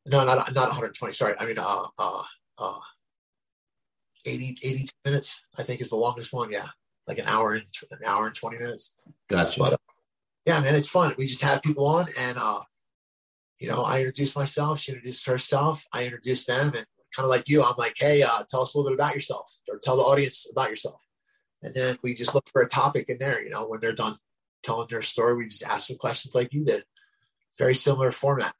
[0.05, 1.13] no, not not 120.
[1.13, 2.23] Sorry, I mean uh uh
[2.57, 2.79] uh
[4.25, 5.41] 80 82 minutes.
[5.57, 6.51] I think is the longest one.
[6.51, 6.67] Yeah,
[7.07, 8.95] like an hour and an hour and 20 minutes.
[9.29, 9.59] Gotcha.
[9.59, 9.77] But, uh,
[10.45, 11.13] Yeah, man, it's fun.
[11.17, 12.61] We just have people on, and uh,
[13.59, 14.79] you know, I introduce myself.
[14.79, 15.85] She introduces herself.
[15.93, 18.77] I introduce them, and kind of like you, I'm like, hey, uh, tell us a
[18.77, 21.01] little bit about yourself, or tell the audience about yourself.
[21.61, 23.41] And then we just look for a topic in there.
[23.43, 24.17] You know, when they're done
[24.63, 26.85] telling their story, we just ask them questions like you did.
[27.59, 28.55] Very similar format.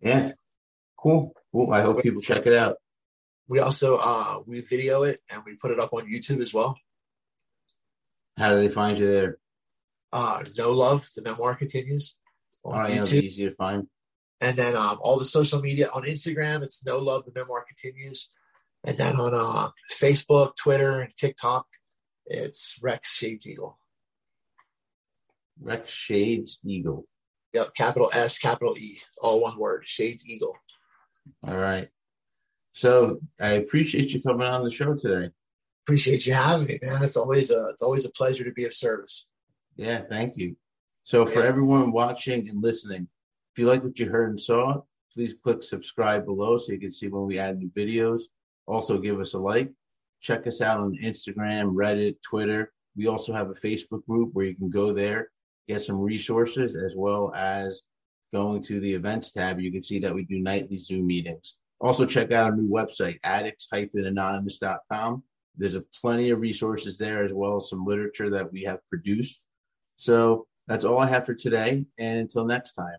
[0.00, 0.32] yeah.
[1.04, 1.32] Cool.
[1.52, 1.72] Cool.
[1.72, 2.78] I hope people check it out.
[3.48, 6.76] we also uh we video it and we put it up on youtube as well
[8.38, 9.38] How do they find you there?
[10.12, 12.16] uh no love the memoir continues
[12.64, 13.20] on All right, YouTube.
[13.20, 13.86] be easy to find.
[14.40, 18.28] And then um, all the social media on Instagram, it's No Love, the Memoir Continues.
[18.86, 19.70] And then on uh,
[20.02, 21.66] Facebook, Twitter, and TikTok,
[22.26, 23.78] it's Rex Shades Eagle.
[25.60, 27.06] Rex Shades Eagle.
[27.54, 30.56] Yep, capital S, capital E, all one word, Shades Eagle.
[31.46, 31.88] All right.
[32.72, 35.30] So I appreciate you coming on the show today.
[35.86, 37.02] Appreciate you having me, man.
[37.02, 39.28] It's always a it's always a pleasure to be of service.
[39.76, 40.56] Yeah, thank you.
[41.04, 41.46] So for Yeah.
[41.46, 43.08] everyone watching and listening,
[43.52, 44.82] if you like what you heard and saw,
[45.12, 48.22] please click subscribe below so you can see when we add new videos.
[48.66, 49.70] Also give us a like.
[50.20, 52.72] Check us out on Instagram, Reddit, Twitter.
[52.96, 55.28] We also have a Facebook group where you can go there,
[55.68, 57.82] get some resources, as well as
[58.34, 59.60] going to the events tab.
[59.60, 61.54] You can see that we do nightly Zoom meetings.
[61.80, 65.22] Also check out our new website, addicts-anonymous.com.
[65.56, 69.44] There's a plenty of resources there as well as some literature that we have produced.
[69.96, 71.84] So that's all I have for today.
[71.96, 72.98] And until next time.